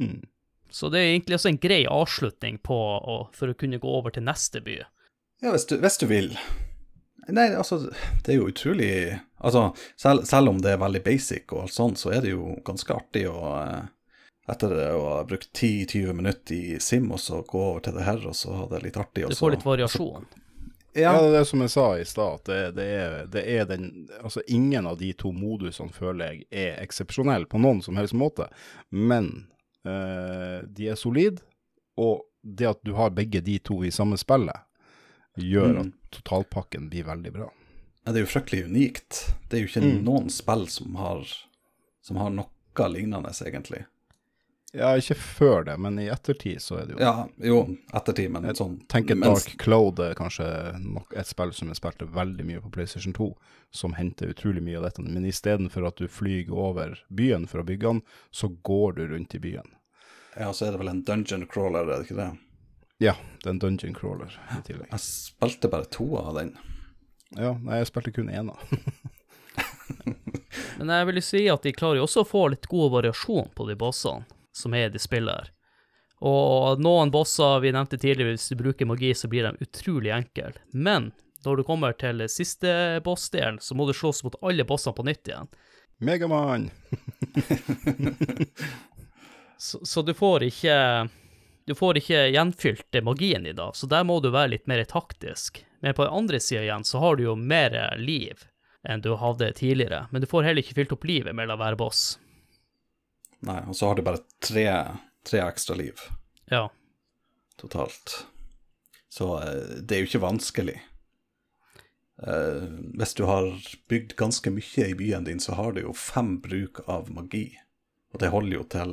[0.00, 0.22] Mm.
[0.70, 4.10] Så det er egentlig også en grei avslutning på å, for å kunne gå over
[4.10, 4.80] til neste by.
[5.42, 6.32] Ja, hvis du, hvis du vil.
[7.28, 7.78] Nei, altså,
[8.24, 11.98] det er jo utrolig Altså, selv, selv om det er veldig basic og alt sånt,
[12.00, 13.84] så er det jo ganske artig å eh,
[14.52, 18.18] Etter å ha brukt 10-20 minutter i Sim, og så gå over til det her,
[18.28, 19.22] og så ha det litt artig.
[19.24, 19.32] også.
[19.32, 20.26] Du får litt variasjon.
[20.94, 23.42] Ja, Ja, det er det som jeg sa i stad, at det, det, er, det
[23.50, 27.96] er den Altså, ingen av de to modusene føler jeg er eksepsjonelle på noen som
[27.98, 28.46] helst måte,
[28.90, 29.48] men
[29.84, 31.42] eh, de er solide,
[31.98, 34.56] og det at du har begge de to i samme spillet,
[35.36, 35.80] gjør Mm.
[35.80, 37.48] at totalpakken blir veldig bra.
[38.06, 39.34] Ja, det er jo fryktelig unikt.
[39.48, 40.04] Det er jo ikke Mm.
[40.04, 41.24] noen spill som har,
[42.02, 42.46] som har noe
[42.90, 43.84] lignende, egentlig.
[44.74, 47.58] Ja, ikke før det, men i ettertid så er det jo Ja, jo,
[47.94, 50.48] ettertid, men Jeg sånn tenker mens- Dark Cloud er kanskje
[50.82, 53.28] nok et spill som jeg spilte veldig mye på PlayStation 2,
[53.70, 55.02] som henter utrolig mye av dette.
[55.06, 58.02] Men istedenfor at du flyr over byen for å bygge den,
[58.32, 59.70] så går du rundt i byen.
[60.36, 62.38] Ja, så er det vel en dungeon crawler, er det ikke det?
[62.98, 64.90] Ja, det er en dungeon crawler i tillegg.
[64.90, 66.56] Jeg spilte bare to av den.
[67.38, 68.50] Ja, nei, jeg spilte kun én.
[70.78, 73.50] Men jeg vil jo si at de klarer jo også å få litt god variasjon
[73.54, 75.52] på de bossene som er i de spillet her.
[76.24, 80.54] Og noen bosser vi nevnte tidligere, hvis du bruker magi, så blir de utrolig enkle.
[80.72, 81.10] Men
[81.44, 85.28] når du kommer til siste bossdelen, så må du slåss mot alle bossene på nytt
[85.28, 85.50] igjen.
[86.04, 86.70] Megamann!
[89.56, 90.74] Så, så du får ikke
[91.64, 95.62] Du får ikke gjenfylt magien i dag, så der må du være litt mer taktisk.
[95.80, 98.42] Men på den andre sida igjen så har du jo mer liv
[98.84, 100.02] enn du hadde tidligere.
[100.10, 102.18] Men du får heller ikke fylt opp livet mellom hver boss.
[103.44, 104.68] Nei, og så har du bare tre,
[105.26, 106.00] tre ekstra liv
[106.50, 106.68] Ja.
[107.60, 108.26] totalt.
[109.12, 110.78] Så eh, det er jo ikke vanskelig.
[112.14, 113.48] Uh, hvis du har
[113.90, 117.48] bygd ganske mye i byen din, så har du jo fem bruk av magi.
[118.14, 118.92] Og det holder jo til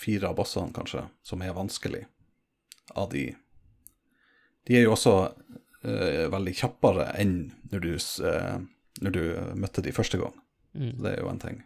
[0.00, 2.06] fire av bossene, kanskje, som er vanskelig.
[2.96, 3.34] Av de
[4.66, 5.12] De er jo også
[5.84, 7.92] uh, veldig kjappere enn når du,
[8.26, 8.56] eh,
[9.04, 9.22] når du
[9.54, 10.34] møtte de første gang.
[10.74, 10.96] Mm.
[11.04, 11.60] Det er jo en ting.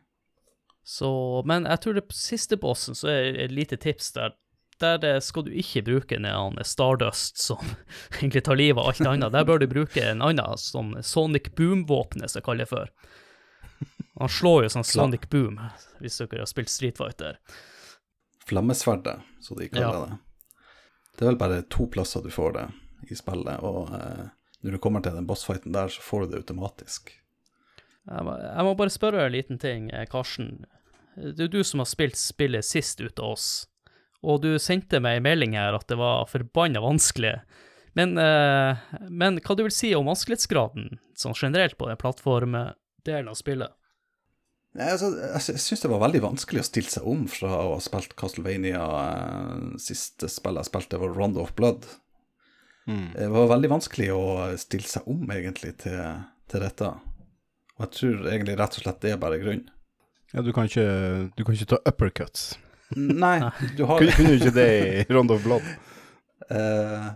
[0.90, 1.08] Så,
[1.46, 4.32] men jeg tror det på siste bossen så er det et lite tips der.
[4.80, 7.60] Der skal du ikke bruke en Stardust som
[8.18, 9.30] egentlig tar livet av alt annet.
[9.36, 12.90] Der bør du bruke en annen som Sonic Boom-våpenet, som jeg kaller det for.
[14.18, 15.60] Han slår jo sånn Sonic Boom,
[16.00, 17.38] hvis dere har spilt Street Fighter.
[18.50, 20.02] Flammesverdet, så de kaller Ja.
[20.10, 20.18] det.
[21.16, 22.66] Det er vel bare to plasser du får det
[23.12, 24.26] i spillet, og eh,
[24.64, 27.14] når du kommer til den bossfighten der, så får du det automatisk.
[28.08, 30.64] Jeg må, jeg må bare spørre en liten ting, eh, Karsten.
[31.20, 33.48] Det er du som har spilt spillet sist ut av oss,
[34.24, 37.34] og du sendte meg en melding her at det var forbanna vanskelig.
[37.98, 38.76] Men, eh,
[39.10, 43.72] men hva du vil si om vanskelighetsgraden sånn generelt på den plattformdelen av spillet?
[44.78, 47.72] Nei, altså, jeg sy- syns det var veldig vanskelig å stille seg om fra å
[47.72, 51.88] ha spilt Castlevania eh, Siste spillet jeg spilte, var Round of Blood.
[52.86, 53.08] Mm.
[53.16, 54.22] Det var veldig vanskelig å
[54.62, 55.98] stille seg om, egentlig, til,
[56.50, 56.92] til dette.
[57.76, 59.66] Og jeg tror egentlig rett og slett det er bare grunnen.
[60.34, 60.84] Ja, du kan ikke,
[61.36, 62.52] du kan ikke ta uppercuts.
[62.96, 63.38] Nei,
[63.78, 64.68] du har Kunne, kunne du ikke det
[65.08, 65.66] i Round of Blood?
[66.50, 67.12] Uh,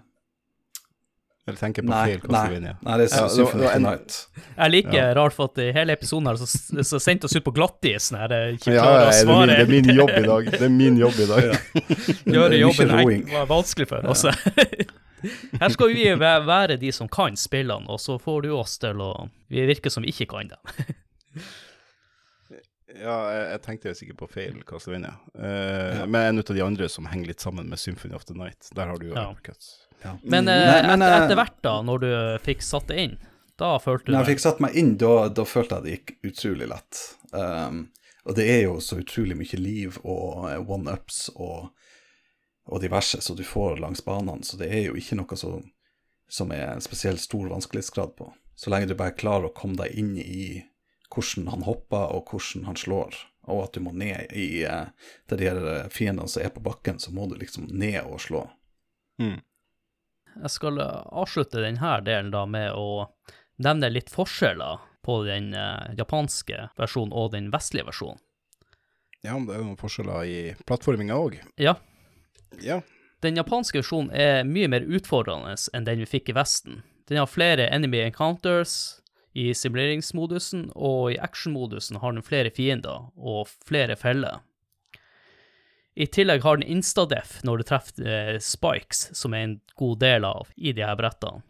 [1.49, 2.75] Eller tenker på Nei, feil Castlevania?
[2.79, 4.19] nei, nei, det er Ja, Symphony of Night.
[4.57, 5.09] Jeg liker Ja.
[5.19, 6.47] rart for at i hele episoden her så,
[6.87, 9.27] så sendte oss ut på glattis når jeg ikke Ja, klarer ja, å det, er
[9.27, 10.51] min, det er min jobb i dag.
[10.55, 11.51] Det er min jobb i dag.
[12.37, 14.25] Gjøre Det jobben jeg var vanskelig for oss.
[15.61, 19.13] Her skal vi være de som kan spillene, og så får du oss til å
[19.51, 20.61] Vi virker som vi ikke kan dem.
[22.95, 25.15] Ja, jeg, jeg tenkte jo sikkert på feil Castlevania.
[25.35, 28.69] Eh, Men en av de andre som henger litt sammen med Symphony of the Night.
[28.75, 29.31] Der har du jo Ja.
[29.33, 29.73] uppercuts.
[30.05, 30.19] Ja.
[30.23, 32.11] Men, uh, Nei, men, etter, eh, etter hvert, da, når du
[32.45, 33.17] fikk satt det inn,
[33.59, 36.13] da følte du Når jeg fikk satt meg inn, da, da følte jeg det gikk
[36.31, 37.01] utrolig lett.
[37.33, 37.89] Um,
[38.27, 41.71] og det er jo så utrolig mye liv og one-ups og,
[42.67, 45.55] og diverse som du får langs banene, så det er jo ikke noe så,
[46.29, 48.31] som er en spesielt stor vanskelighetsgrad på.
[48.57, 50.65] Så lenge du bare klarer å komme deg inn i
[51.15, 53.17] hvordan han hopper og hvordan han slår,
[53.49, 54.91] og at du må ned i eh,
[55.31, 58.21] til de her eh, fiendene som er på bakken, så må du liksom ned og
[58.25, 58.47] slå.
[59.23, 59.39] Mm.
[60.35, 63.07] Jeg skal avslutte denne delen da med å
[63.63, 68.23] nevne litt forskjeller på den eh, japanske versjonen og den vestlige versjonen.
[69.25, 71.39] Ja, men det er jo noen forskjeller i plattforminga òg.
[71.61, 71.79] Ja,
[72.63, 72.83] Ja.
[73.25, 76.83] Den japanske versjonen er mye mer utfordrende enn den vi fikk i Vesten.
[77.09, 79.01] Den har flere enemy encounters
[79.35, 84.41] i simuleringsmodusen, og i actionmodusen har den flere fiender og flere feller.
[85.95, 90.25] I tillegg har den instadef når du treffer eh, spikes, som er en god del
[90.27, 91.43] av i de her brettene.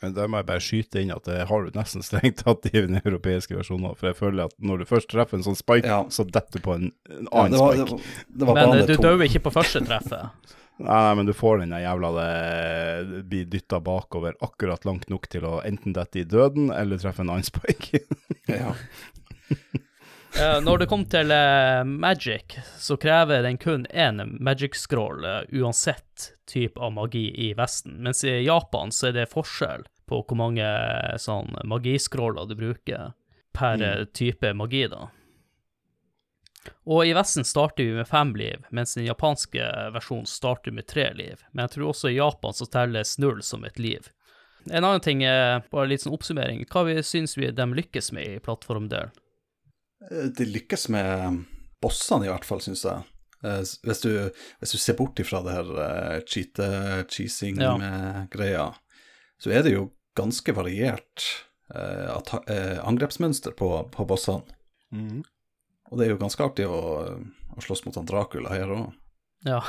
[0.00, 2.72] Men der må jeg bare skyte inn at det har du nesten strengt tatt i
[2.72, 3.92] den europeiske versjonen.
[4.00, 5.98] For jeg føler at når du først treffer en sånn spike, Ja.
[6.08, 7.98] så detter du på en, en Ja, annen det, var, det, spike.
[7.98, 10.56] var- det var Men eh, du dør ikke på første treffet.
[10.80, 15.44] Nei, nei, men du får den jævla det blir dytta bakover akkurat langt nok til
[15.44, 18.04] å enten dette i døden eller treffe en annen spike.
[18.50, 18.72] Ja.
[19.54, 25.44] uh, når det kommer til uh, magic, så krever den kun én magic scroll uh,
[25.52, 30.38] uansett type av magi i Vesten, mens i Japan så er det forskjell på hvor
[30.40, 33.12] mange eh, sånn magiscroller du bruker
[33.54, 34.10] per mm.
[34.16, 35.04] type magi, da.
[36.84, 39.62] Og i Vesten starter vi med fem liv, mens den japanske
[39.94, 41.36] versjonen starter med tre liv.
[41.52, 44.08] Men jeg tror også i Japan så telles null som et liv.
[44.68, 46.66] En annen ting er bare litt sånn oppsummering.
[46.68, 49.08] Hva vi syns vi de lykkes med i plattformdelen?
[50.10, 51.38] Eh, De lykkes med
[51.80, 53.00] bossene, i hvert fall, syns jeg.
[53.44, 54.10] Eh, Hvis du,
[54.60, 56.24] hvis du ser bort ifra det her uh, Ja.
[56.28, 58.66] cheat-cheesing-greia,
[59.40, 59.86] så er det jo
[60.18, 61.24] ganske variert
[61.74, 62.10] eh,
[62.50, 64.42] eh, angrepsmønster på, på bossene.
[64.92, 65.22] Mhm.
[65.90, 66.80] Og det er jo ganske artig å,
[67.54, 68.90] å slåss mot han Dracula her òg.
[69.46, 69.60] Ja.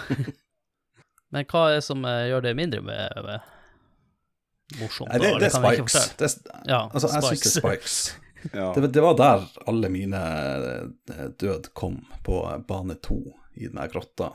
[1.34, 5.09] Men hva er det som eh, gjør det mindre med, med morsomt?
[5.09, 6.17] Nei, det, det er kan vi ikke Spikes.
[6.19, 7.61] Det er, Ja, altså, jeg syns det er Spikes.
[7.61, 8.01] Spikes.
[8.57, 8.72] Ja.
[8.74, 10.19] Det, det var der alle mine
[11.13, 13.19] eh, død kom, på bane to
[13.53, 14.32] i den grotta.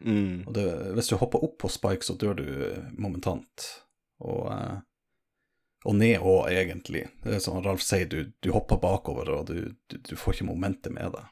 [0.00, 0.46] Mm.
[0.46, 0.64] Og det,
[0.96, 2.46] hvis du hopper opp på spikes, så dør du
[2.96, 3.66] momentant.
[4.24, 4.78] Og, eh,
[5.84, 7.06] og ned òg, egentlig.
[7.24, 10.48] Det er som Ralf sier, du, du hopper bakover, og du, du, du får ikke
[10.52, 11.28] momentet med deg.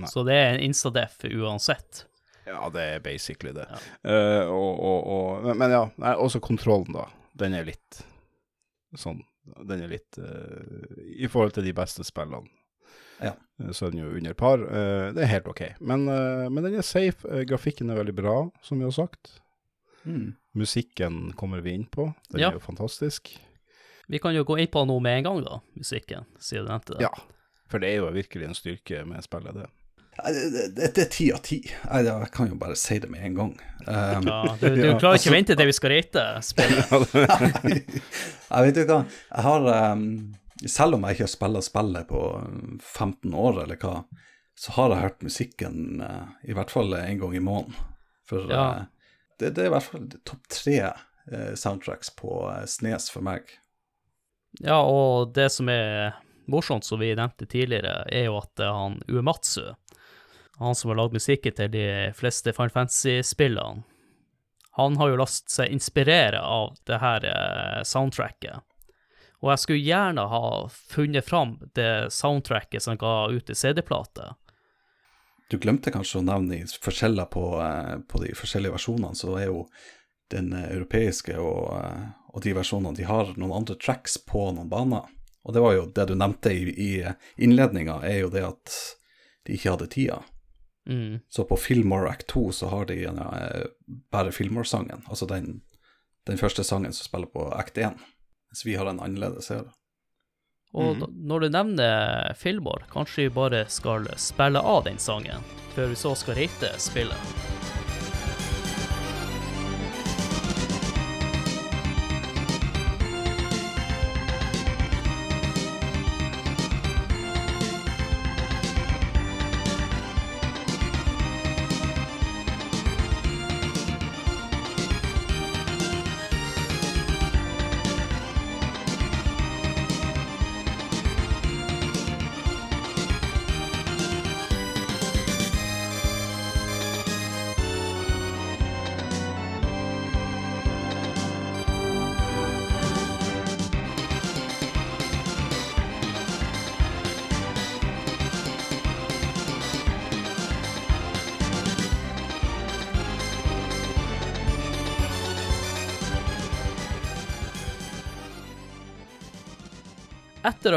[0.00, 0.08] Nei.
[0.10, 2.06] Så det er en instadef uansett.
[2.46, 3.66] Ja, det er basically det.
[3.70, 3.78] Ja.
[4.04, 7.06] Uh, og, og, og, men, men ja, nei, også kontrollen, da.
[7.34, 8.04] Den er litt
[8.94, 9.24] sånn
[9.66, 12.46] Den er litt uh, I forhold til de beste spillene.
[13.18, 13.32] Ja.
[13.58, 14.60] eh, Så er den jo under par.
[14.60, 15.62] Uh, det er helt OK.
[15.80, 17.44] Men, men den er safe.
[17.48, 19.38] Grafikken er veldig bra, som vi har sagt.
[20.54, 22.14] Musikken kommer vi inn på.
[22.30, 22.48] Den Ja.
[22.48, 23.38] er jo fantastisk.
[24.08, 26.92] Vi kan jo gå inn på noe med en gang, da, musikken, siden du nevnte
[26.98, 27.00] det.
[27.06, 27.10] Ja.
[27.70, 29.66] For det er jo virkelig en styrke med spillet, det.
[30.76, 31.56] Det, er ti av ti.
[31.66, 33.54] Jeg kan jo bare si det med en gang.
[33.88, 36.92] Um, Ja, du, du Ja, klarer ikke altså- vente til vi skal rate spillet.
[38.50, 39.00] jeg vet du hva,
[39.34, 40.04] jeg har um,
[40.66, 44.04] Selv om jeg ikke har spilt spillet på um, 15 år, eller hva,
[44.56, 47.74] så har jeg hørt musikken uh, i hvert fall en gang i måneden.
[48.28, 48.68] For Ja.
[48.70, 48.84] uh,
[49.40, 53.48] det, det er i hvert fall topp tre uh, soundtracks på uh, Snes for meg.
[54.62, 56.14] Ja, og det som er
[56.50, 59.72] morsomt, som vi nevnte tidligere, er jo at er han Uematsu,
[60.60, 63.82] han som har lagd musikken til de fleste Final Fantasy-spillene,
[64.76, 68.64] han har jo latt seg inspirere av det her eh, soundtracket.
[69.38, 74.32] Og jeg skulle gjerne ha funnet fram det soundtracket som ga ut i CD-plate.
[75.52, 79.66] Du glemte kanskje å nevne forskjeller på, uh, på de forskjellige versjonene, så er jo
[80.32, 84.72] den uh, europeiske og, uh, og de versjonene de har noen andre tracks på noen
[84.72, 85.10] baner.
[85.44, 86.92] Og det var jo det du nevnte i, i
[87.44, 88.78] innledninga, er jo det at
[89.44, 90.22] de ikke hadde tida.
[90.88, 91.20] Mm.
[91.28, 93.66] Så på Fillmore Act 2 så har de eh,
[94.12, 95.60] bare Fillmore-sangen, altså den,
[96.28, 98.00] den første sangen som spiller på Act 1,
[98.50, 99.68] mens vi har en annerledes her.
[100.74, 105.44] Og da, når du nevner Fillmore, kanskje vi bare skal spille av den sangen,
[105.76, 107.53] før vi så skal rate spillet.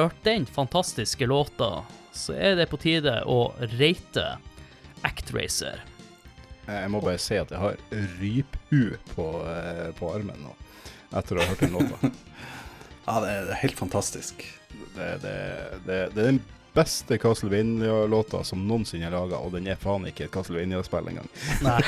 [0.08, 1.84] Hørt den fantastiske låta,
[2.16, 4.26] så er det på tide å rate
[5.06, 5.84] Actracer.
[6.68, 7.78] Eh, Jeg må bare si at jeg har
[8.20, 10.56] ryphu på, eh, på armen nå,
[11.16, 11.98] etter å ha hørt den låta.
[13.08, 14.42] Ja, det er, det er helt fantastisk.
[14.98, 15.36] Det, det,
[15.86, 16.42] det, det er den
[16.76, 21.30] beste Castlevania-låta som noensinne er laga, og den er faen ikke et Castlevania-spill engang.
[21.64, 21.80] Nei.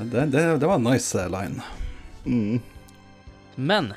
[0.00, 1.62] Det, det, det var en nice eh, line.
[2.24, 2.60] Mm.
[3.54, 3.92] Men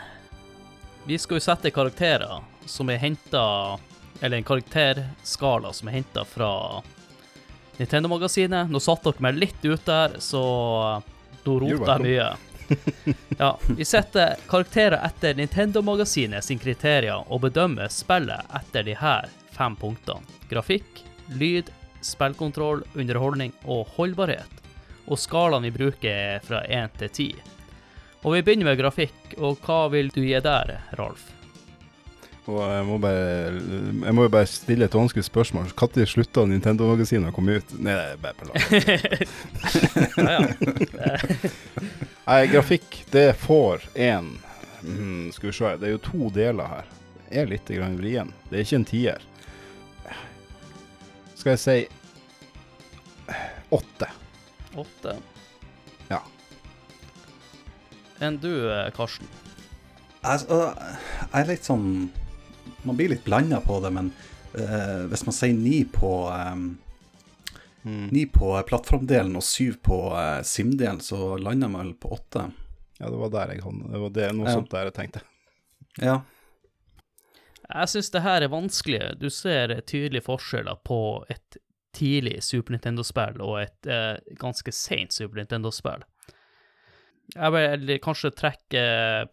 [1.05, 3.79] vi skal jo sette karakterer som er henta
[4.21, 6.81] Eller en karakterskala som er henta fra
[7.77, 8.69] Nintendo-magasinet.
[8.69, 10.41] Nå satte dere meg litt ut der, så
[11.43, 12.27] nå roter jeg mye.
[13.39, 19.27] Ja, vi setter karakterer etter Nintendo-magasinet sin kriterier og bedømmer spillet etter de her
[19.57, 20.23] fem punktene.
[20.53, 21.01] Grafikk,
[21.33, 21.73] lyd,
[22.05, 24.61] spillkontroll, underholdning og holdbarhet.
[25.09, 27.29] Og skalaen vi bruker er fra 1 til 10.
[28.23, 31.29] Og vi begynner med grafikk, og hva vil du gi der, Ralf?
[32.43, 35.69] Og jeg må bare Jeg må jo bare stille et vanskelig spørsmål.
[35.71, 37.75] Når slutta Nintendo-magasinet å komme ut?
[37.79, 38.55] Nei, det er bare på lag.
[40.23, 40.41] Ja, ja.
[42.27, 44.29] Nei, grafikk, det får én
[44.81, 46.91] mm, Skal vi se, det er jo to deler her.
[47.27, 48.31] Det er litt vrien.
[48.49, 49.19] Det er ikke en tier.
[51.39, 51.77] Skal jeg si
[53.73, 54.07] åtte.
[54.79, 55.15] Åtte.
[58.23, 59.27] Enn du, eh, Karsten?
[60.23, 61.87] Altså, jeg er litt sånn
[62.87, 64.09] Man blir litt blanda på det, men
[64.55, 66.71] uh, hvis man sier ni på um,
[67.83, 68.07] Mm.
[68.15, 72.45] Ni på plattformdelen og syv på uh, SIM-delen, så lander man vel på åtte.
[72.95, 73.81] Ja, det var der jeg kom.
[73.91, 74.53] Det var det, noe Ja.
[74.55, 75.21] sånt der jeg tenkte.
[75.99, 76.21] Ja.
[77.67, 79.01] Jeg syns det her er vanskelig.
[79.19, 81.57] Du ser tydelige forskjeller på et
[81.93, 86.03] tidlig Super Nintendo-spill og et eh, ganske seint Super Nintendo-spill.
[87.33, 88.81] Jeg vil kanskje trekke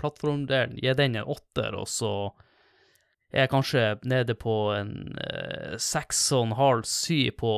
[0.01, 2.12] plattformdelen, gi den en åtter, og så
[3.30, 7.53] er jeg kanskje nede på en eh, seks og en halv, syv på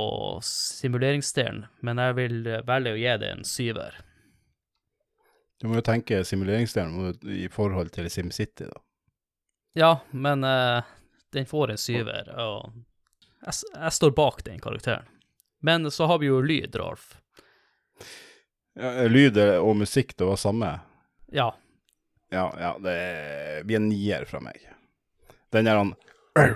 [0.44, 4.00] simuleringsdelen, men jeg vil velge å gi det en syver.
[5.62, 8.82] Du må jo tenke simuleringsdelen i forhold til SimCity, da.
[9.78, 10.82] Ja, men uh,
[11.32, 12.72] den får en syver, og
[13.46, 15.06] jeg, jeg står bak den karakteren.
[15.62, 17.14] Men så har vi jo lyd, Ralf.
[18.78, 20.68] Ja, lyd og musikk, det var samme?
[21.32, 21.50] Ja.
[22.32, 24.56] Ja, ja, det blir en nier fra meg.
[25.52, 25.90] Den er han
[26.40, 26.46] au,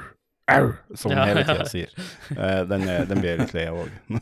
[0.48, 1.52] au, som Ja, han hele ja.
[1.52, 1.92] tida sier.
[2.32, 3.92] Eh, den, er, den blir jeg litt lei av òg.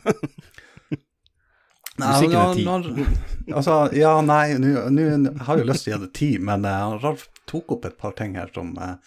[1.95, 2.65] Musikken er ti.
[2.67, 5.05] når- altså, ja, nei, nå nå
[5.47, 7.95] har jeg jo lyst til å gi det ti, men uh, Ralf tok opp et
[7.97, 8.97] par ting her som uh,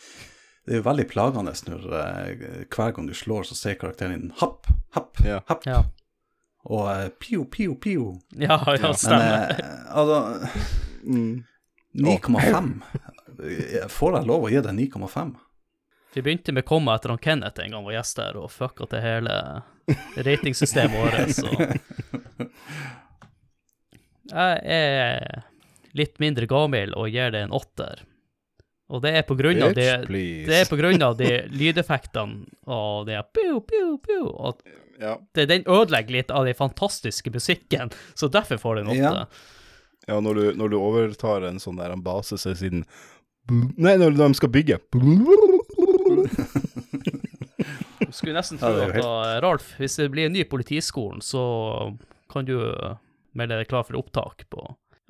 [0.65, 4.33] Det er jo veldig plagende når uh, hver gang du slår, så sier karakteren din
[4.41, 4.65] happ,
[4.97, 5.43] happ, Ja.
[5.53, 5.67] happ.
[5.69, 5.83] Ja,
[6.69, 8.09] Og pio, pio, pio.
[8.37, 9.51] ja, ja Men stemmer.
[9.59, 10.49] eh, altså
[11.09, 11.45] Mm.
[11.95, 12.83] 9,5.
[13.89, 15.31] Får jeg lov å gi deg 9,5?
[16.15, 19.01] Vi begynte med komma etter han Kenneth en gang var gjest her, og fucka til
[19.05, 19.35] hele
[20.17, 21.49] ratingsystemet vårt, så
[24.29, 25.45] Jeg er
[25.97, 28.03] litt mindre gammel og gir det en åtter.
[28.89, 31.31] Og det er på grunn av det Bitch, de, Det er på grunn av de
[31.53, 34.63] lydeffektene og det pio, pio, pio, og
[35.01, 35.15] ja.
[35.35, 38.99] det, den ødelegger litt av den fantastiske musikken, så derfor får den åtte.
[38.99, 39.27] Ja.
[40.11, 42.85] ja, når du, når du overtar en sånn der en base, så er siden
[43.49, 44.77] Nei, når de skal bygge
[48.03, 51.23] Du skulle nesten tro Ja, er at da, Ralf, hvis det blir en ny politiskolen,
[51.25, 51.43] så
[52.29, 52.59] kan du
[53.39, 54.61] melde deg klar for opptak på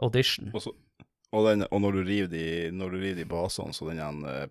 [0.06, 0.52] audition.
[0.54, 0.70] Og, så,
[1.32, 4.46] og, den, og når du river de, når du river de basene, så den uh,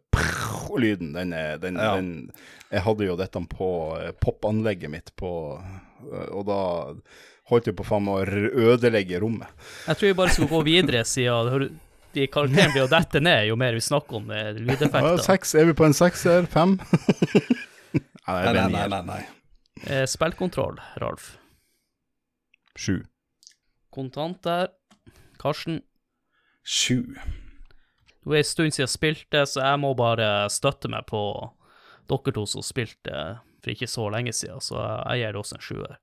[0.78, 1.96] lyden, den er den, Ja.
[1.98, 2.32] den
[2.72, 6.60] Jeg hadde jo dette på uh, popanlegget mitt på uh, Og da
[7.50, 9.48] holdt jeg på faen med å ødelegge rommet.
[9.88, 11.80] Jeg tror vi bare skal gå videre, siden
[12.14, 15.14] de karakterene blir å dette ned jo mer vi snakker om lydeffekter.
[15.16, 16.46] Ja, seks, er vi på en sekser?
[16.52, 16.76] Fem?
[18.28, 18.88] Nei, Nei, nei.
[18.92, 19.22] nei, nei.
[19.88, 21.38] Eh, Spillkontroll, Ralf.
[22.76, 22.98] Sju.
[23.96, 24.68] Kontanter.
[25.40, 25.80] Karsten.
[26.68, 27.16] Sju.
[28.28, 31.22] Det er en stund siden jeg spilte, så jeg må bare støtte meg på
[32.12, 33.14] dere to som spilte
[33.64, 35.96] for ikke så lenge siden, så jeg gir det også en sjuer.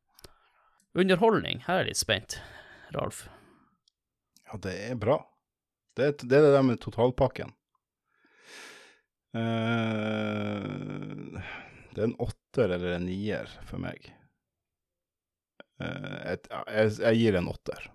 [0.97, 2.39] Underholdning, her er jeg litt spent,
[2.97, 3.27] Ralf.
[4.49, 5.19] Ja, det er bra.
[5.97, 7.53] Det, er- det er det der med totalpakken.
[9.35, 11.41] Uh,
[11.95, 14.07] det er en åtter eller en nier for meg.
[15.83, 17.89] Uh, et, jeg, jeg gir en åtter.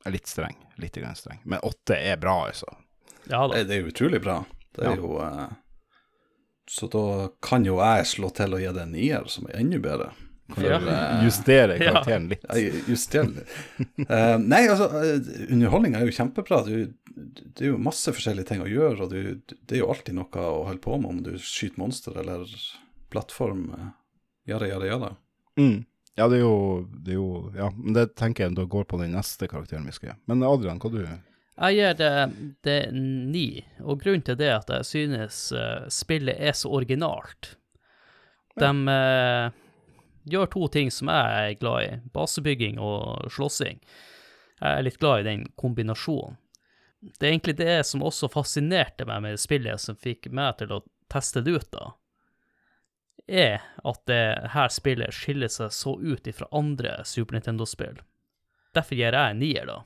[0.00, 0.56] Jeg er litt streng.
[0.80, 1.40] Litt grann streng.
[1.44, 2.66] Men åtte er bra, altså.
[3.28, 3.54] Ja da.
[3.58, 4.38] Det, det er jo utrolig bra.
[4.74, 4.96] Det er Ja.
[4.96, 5.48] jo eh,
[6.70, 9.78] Så da kan jo jeg slå til og gi det en nier, som er enda
[9.82, 10.12] bedre.
[10.54, 10.78] For, Ja.
[10.78, 11.90] eh, Justere Ja.
[11.92, 12.44] karakteren litt.
[12.88, 13.44] justere.
[14.08, 16.62] Eh, nei, altså, uh, underholdning er jo kjempebra.
[16.66, 20.14] Du, det er jo masse forskjellige ting å gjøre, og du, det er jo alltid
[20.16, 22.46] noe å holde på med om du skyter monster eller
[23.10, 23.66] plattform.
[23.74, 23.90] Uh,
[24.48, 25.12] jada, jada, jada.
[25.58, 25.84] Mm.
[26.18, 28.98] Ja, det er, jo, det er jo Ja, men det tenker jeg da går på
[29.00, 30.20] den neste karakteren vi skal gjøre.
[30.30, 32.12] Men Adrian, hva du Jeg gir det,
[32.66, 37.54] det ni, og grunnen til det er at jeg synes eh, spillet er så originalt.
[38.60, 39.52] De uh,
[40.28, 43.80] gjør to ting som jeg er glad i, basebygging og slåssing.
[44.60, 46.36] Jeg er litt glad i den kombinasjonen.
[47.00, 50.82] Det er egentlig det som også fascinerte meg med spillet, som fikk meg til å
[51.08, 51.86] teste det ut, da,
[53.30, 54.22] er at det
[54.52, 58.00] her spillet skiller seg så ut ifra andre Super Nintendo-spill.
[58.76, 59.80] Derfor gir jeg en nier, da.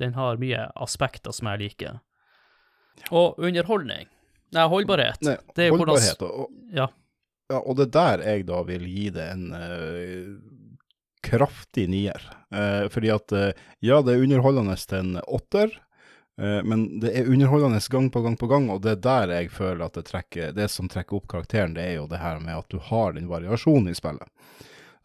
[0.00, 2.00] Den har mye aspekter som jeg liker.
[3.10, 4.08] Og underholdning.
[4.56, 5.22] Nei, holdbarhet.
[5.26, 6.44] Nei, det er holdbarhet hvordan.
[6.46, 6.88] Og, Ja.
[7.50, 10.36] ja, og det er der jeg da vil gi det en uh,
[11.26, 12.22] kraftig nier.
[12.54, 13.50] Uh, fordi at uh,
[13.84, 15.74] ja, det er underholdende til en åtter,
[16.68, 19.86] men det er underholdende gang på gang på gang, og det er der jeg føler
[19.86, 22.68] at det trekker Det som trekker opp karakteren, det er jo det her med at
[22.68, 24.28] du har den variasjonen i spillet.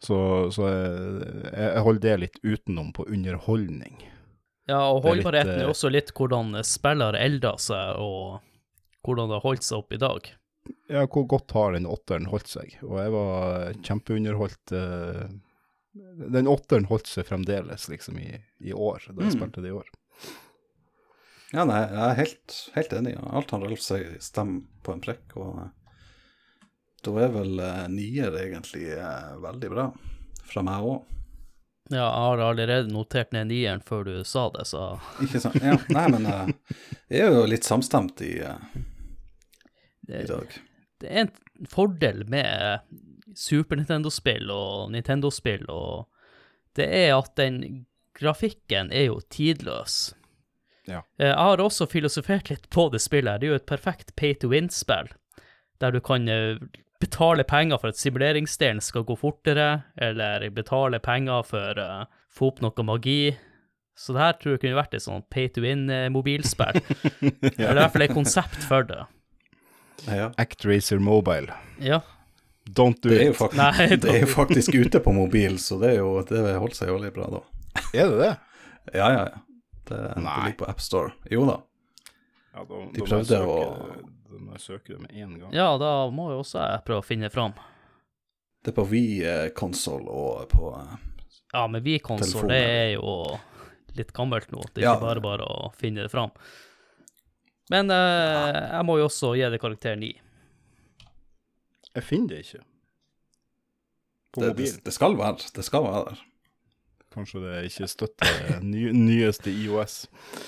[0.02, 0.16] Så,
[0.52, 3.96] så jeg, jeg holder det litt utenom på underholdning.
[4.68, 8.40] Ja, og er litt, holdbarheten er eh, også litt hvordan spillere elda seg, og
[9.06, 10.28] hvordan det har holdt seg opp i dag.
[10.92, 12.76] Ja, hvor godt har den åtteren holdt seg?
[12.86, 14.74] Og jeg var kjempeunderholdt.
[14.76, 15.24] eh,
[16.32, 19.38] den åtteren holdt seg fremdeles, liksom, i, i år, da jeg Mm.
[19.38, 19.88] spilte det i år.
[21.52, 23.14] Ja, nei, jeg er helt, helt enig.
[23.28, 25.34] Alt han Ralf sier, stemmer på en prekk.
[25.36, 25.72] Og eh,
[27.04, 29.88] da er vel uh, nier egentlig uh, veldig bra.
[30.48, 31.12] Fra meg òg.
[31.90, 34.94] Ja, jeg har allerede notert ned nieren før du sa det, så
[35.24, 35.58] Ikke sant?
[35.60, 36.28] Ja, nei, men
[37.10, 38.76] jeg er jo litt samstemt i, eh,
[40.06, 40.54] i det, dag.
[41.02, 42.86] det er en fordel med
[43.36, 46.06] Super Nintendo-spill og Nintendo-spill, og
[46.78, 47.84] det er at den
[48.16, 50.14] grafikken er jo tidløs.
[50.88, 51.02] Ja.
[51.18, 53.30] Eh, Jeg har også filosofert litt på det spillet.
[53.32, 53.38] her.
[53.38, 55.08] Det er jo et perfekt pay to win-spill,
[55.80, 56.58] der du kan eh,
[57.00, 61.88] betale penger for at simuleringsdelen skal gå fortere, eller betale penger for å
[62.32, 63.36] få opp noe magi.
[63.98, 66.78] Så det her tror jeg kunne vært et sånn pay to win-mobilspill.
[67.58, 69.02] Eller i hvert fall et konsept for det.
[70.08, 70.30] Ja.
[70.40, 71.52] Actracer Mobile.
[71.78, 72.00] Ja.
[72.72, 73.36] Don't do Det er, jo it.
[73.42, 76.78] fakt Nei, det er jo faktisk ute på mobil, så det, er jo, det holder
[76.78, 77.42] seg jo litt bra da.
[77.92, 78.32] Er det det?
[78.96, 79.42] Ja, ja, ja.
[79.84, 80.36] Det, det Nei.
[80.44, 81.12] ligger på AppStore.
[81.30, 81.56] Jo da.
[82.54, 85.52] Ja, da, De da prøvde å- Da må jeg søke det med en gang.
[85.52, 87.52] Ja, da må jo også jeg prøve å finne fram.
[88.62, 90.96] Det er på Wii-konsoll og på eh,
[91.52, 93.38] Ja, men vi-konsoll, det er jo
[93.98, 94.62] litt gammelt nå.
[94.72, 94.94] Det er Ja.
[94.94, 96.30] ikke bare bare å finne det fram.
[97.70, 100.12] Men eh, jeg må jo også gi det karakter 9.
[101.94, 102.62] Jeg finner det ikke.
[104.32, 104.80] På det, det, mobilen.
[104.84, 106.22] det skal være Det skal være der.
[107.12, 109.96] Kanskje det ikke støtter ny, nyeste IOS.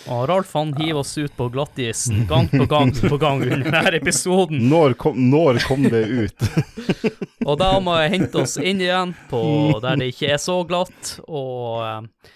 [0.09, 3.93] Og Ralf han hiver oss ut på glattisen gang på gang på gang under denne
[3.99, 4.63] episoden.
[4.71, 6.47] Når kom, når kom det ut?
[7.49, 9.43] Og da må jeg hente oss inn igjen på
[9.85, 12.31] der det ikke er så glatt, og eh,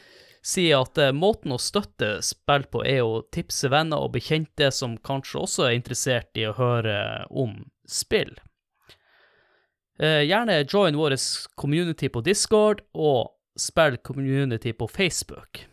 [0.45, 4.99] si at eh, måten å støtte spill på er å tipse venner og bekjente som
[5.01, 6.99] kanskje også er interessert i å høre
[7.31, 7.57] om
[7.89, 8.37] spill.
[9.99, 11.17] Eh, gjerne join vår
[11.57, 15.67] community på Discord og spill community på Facebook.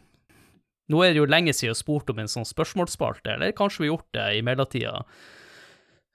[0.91, 3.87] Nå er det jo lenge siden jeg spurte om en sånn spørsmålsspalte, eller kanskje vi
[3.87, 4.99] har gjort det i mellomtida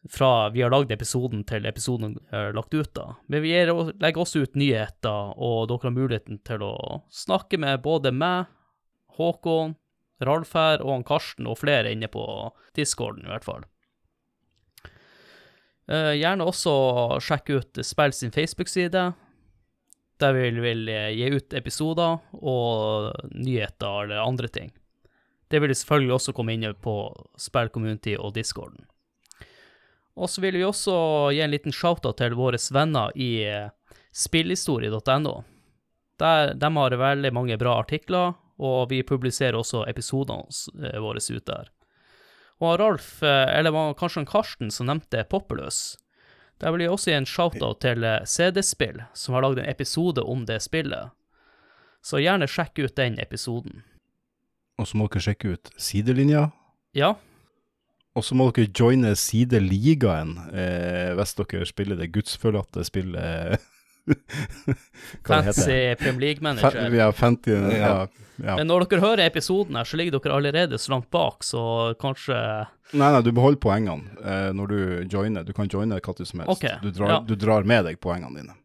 [0.09, 3.17] fra vi har lagd episoden til episoden er lagt ut da.
[3.29, 6.75] Men vi er, legger også ut nyheter, og dere har muligheten til å
[7.13, 8.49] snakke med både meg,
[9.21, 9.75] Håkon,
[10.25, 12.23] Ralf her og han Karsten og flere inne på
[12.77, 13.67] discorden i hvert fall.
[15.91, 16.73] Eh, gjerne også
[17.25, 19.11] sjekk ut Spill sin Facebook-side,
[20.21, 24.73] der vi vil eh, gi ut episoder og nyheter eller andre ting.
[25.51, 26.95] Det vil selvfølgelig også komme inn på
[27.41, 28.85] spillcommunity og discorden.
[30.21, 30.95] Og så vil vi også
[31.35, 33.73] gi en liten shoutout til våre venner i eh,
[34.13, 35.35] spillhistorie.no.
[36.21, 40.47] De har veldig mange bra artikler, og vi publiserer også episodene
[40.85, 41.73] eh, våre ut der.
[42.61, 45.97] Og Ralf, eller kanskje Karsten som nevnte Populous.
[46.61, 50.23] Der vil jeg også gi en shoutout til eh, CD-spill, som har lagd en episode
[50.23, 51.11] om det spillet.
[52.05, 53.83] Så gjerne sjekk ut den episoden.
[54.81, 56.47] Og så må dere sjekke ut sidelinja.
[56.97, 57.15] Ja,
[58.19, 63.61] Og så må dere joine sideligaen eh, hvis dere spiller det gudsforlatte spillet
[65.27, 66.97] Fancy heter Premier League-manager.
[66.97, 67.95] Ja, Fanty, ja, Ja.
[68.37, 68.57] ja.
[68.57, 71.63] Men når dere hører episoden her, så ligger dere allerede så langt bak, så
[72.01, 72.37] kanskje
[72.91, 74.79] Nei, nei, du beholder poengene eh, når du
[75.13, 75.45] joiner.
[75.47, 76.57] Du kan joine hva som helst.
[76.57, 77.19] Okay, du, drar, ja.
[77.23, 78.57] du drar med deg poengene dine.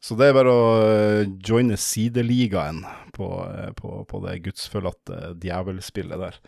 [0.00, 2.84] Så det er bare å eh, joine sideligaen
[3.16, 6.38] på, eh, på, på det gudsforlatte djevelspillet der.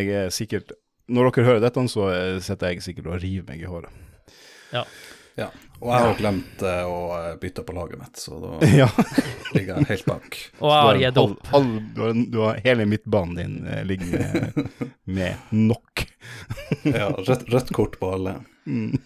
[0.00, 0.72] Jeg er sikkert
[1.06, 3.92] Når dere hører dette, så eh, sitter jeg sikkert og river meg i håret.
[4.72, 4.82] Ja.
[5.36, 5.50] Ja.
[5.80, 8.86] Og jeg har glemt eh, å eh, bytte på laget mitt, så da ja.
[9.52, 10.38] ligger jeg helt bak.
[10.62, 11.50] Og jeg har gitt opp.
[11.58, 14.22] All, du, har, du har hele midtbanen din eh, liggende
[14.54, 16.06] med, med nok.
[16.88, 18.38] Ja, rødt, rødt kort på alle.
[18.64, 18.96] Mm.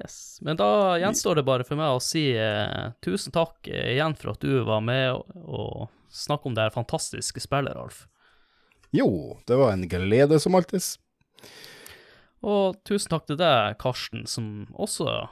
[0.00, 0.38] Yes.
[0.40, 4.32] Men da gjenstår det bare for meg å si eh, tusen takk eh, igjen for
[4.32, 8.06] at du var med og, og snakke om det her fantastiske spillet, Alf.
[8.96, 10.80] Jo, det var en glede som alltid.
[12.44, 15.28] Og tusen takk til deg, Karsten, som også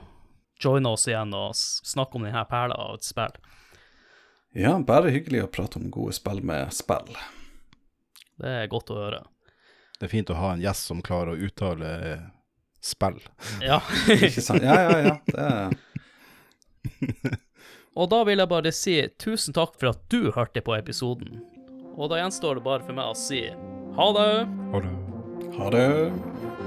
[0.62, 3.36] joiner oss igjen og snakker om denne perla av et spill.
[4.54, 7.16] Ja, bare hyggelig å prate om gode spill med spill.
[8.38, 9.24] Det er godt å høre.
[9.98, 11.90] Det er fint å ha en gjest som klarer å uttale
[12.84, 13.18] spill.
[13.62, 13.80] Ja.
[14.14, 14.62] Ikke sant?
[14.64, 15.16] Ja, ja, ja.
[15.26, 15.82] Det er
[17.98, 21.40] og da vil jeg bare si tusen takk for at du hørte på episoden.
[21.94, 23.46] Og da gjenstår det bare for meg å si
[23.94, 24.30] ha det!
[24.74, 24.94] Ha det.
[25.54, 26.63] Ha det.